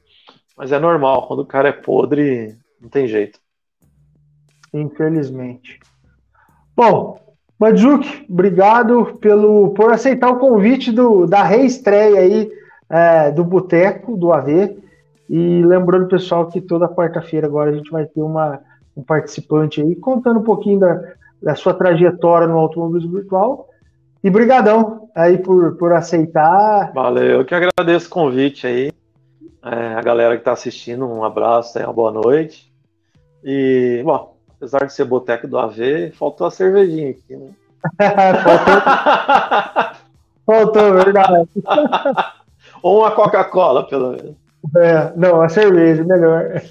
[0.58, 3.40] Mas é normal, quando o cara é podre, não tem jeito.
[4.74, 5.80] Infelizmente.
[6.76, 7.18] Bom,
[7.60, 12.52] Mandzuki, obrigado pelo, por aceitar o convite do, da reestreia aí
[12.90, 14.78] é, do Boteco, do AV.
[15.30, 18.60] E lembrando, pessoal, que toda quarta-feira agora a gente vai ter uma,
[18.96, 21.02] um participante aí contando um pouquinho da,
[21.42, 23.69] da sua trajetória no automobilismo virtual.
[24.24, 26.92] E brigadão aí por, por aceitar.
[26.94, 28.92] Valeu, eu que agradeço o convite aí.
[29.64, 32.72] É, a galera que está assistindo, um abraço, uma boa noite.
[33.44, 37.52] E, bom, apesar de ser boteco do AV, faltou a cervejinha aqui, né?
[38.44, 38.82] faltou,
[40.46, 41.50] faltou, verdade.
[42.84, 44.36] Ou uma Coca-Cola, pelo menos.
[44.76, 46.62] É, não, a cerveja, melhor.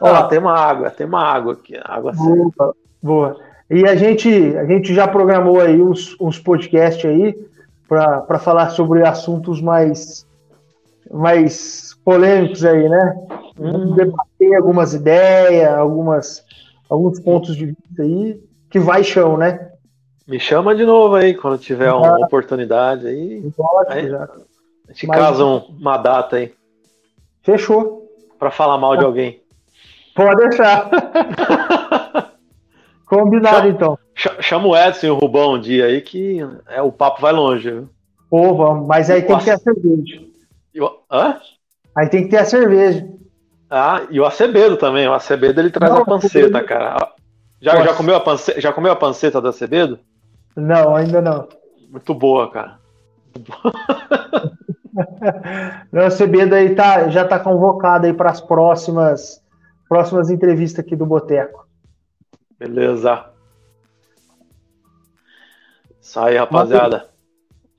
[0.00, 3.49] Ó, tem uma água, tem uma água aqui, água boa, boa.
[3.70, 7.38] E a gente, a gente já programou aí uns, uns podcasts aí
[7.88, 10.26] para falar sobre assuntos mais,
[11.08, 13.14] mais polêmicos aí, né?
[13.58, 13.94] Hum.
[13.94, 16.44] Debater algumas ideias, algumas,
[16.88, 19.70] alguns pontos de vista aí, que vai chão, né?
[20.26, 23.52] Me chama de novo aí, quando tiver uma oportunidade aí.
[23.56, 24.24] Pode, aí já.
[24.88, 25.18] A gente Mas...
[25.18, 26.52] casa um, uma data aí.
[27.42, 28.08] Fechou.
[28.38, 29.40] Para falar mal de alguém.
[30.14, 30.90] Pode deixar.
[33.10, 33.98] Combinado, chama, então.
[34.14, 36.38] Chama o Edson e o Rubão um dia aí que
[36.68, 37.68] é, o papo vai longe.
[37.68, 37.88] Viu?
[38.30, 38.86] Pô, vamos.
[38.86, 40.20] Mas aí tem que ter a cerveja.
[41.10, 41.40] Hã?
[41.98, 43.04] Aí tem que ter a cerveja.
[43.68, 45.08] Ah, e o Acebedo também.
[45.08, 47.12] O Acebedo ele traz Não, a panceta, cara.
[47.60, 49.98] Já, já, comeu a panceta, já comeu a panceta do Acebedo?
[50.54, 51.48] Não, ainda não.
[51.90, 52.78] Muito boa, cara.
[55.90, 59.42] não, o aí tá, já tá convocado aí para as próximas,
[59.88, 61.68] próximas entrevistas aqui do Boteco.
[62.60, 63.24] Beleza.
[65.98, 67.08] Isso aí, rapaziada.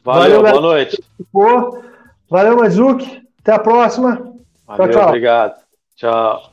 [0.03, 1.03] Valeu, Valeu boa noite.
[2.27, 3.21] Valeu, Mazuki.
[3.39, 4.35] Até a próxima.
[4.65, 5.07] Valeu, tchau, tchau.
[5.09, 5.61] Obrigado.
[5.95, 6.50] Tchau.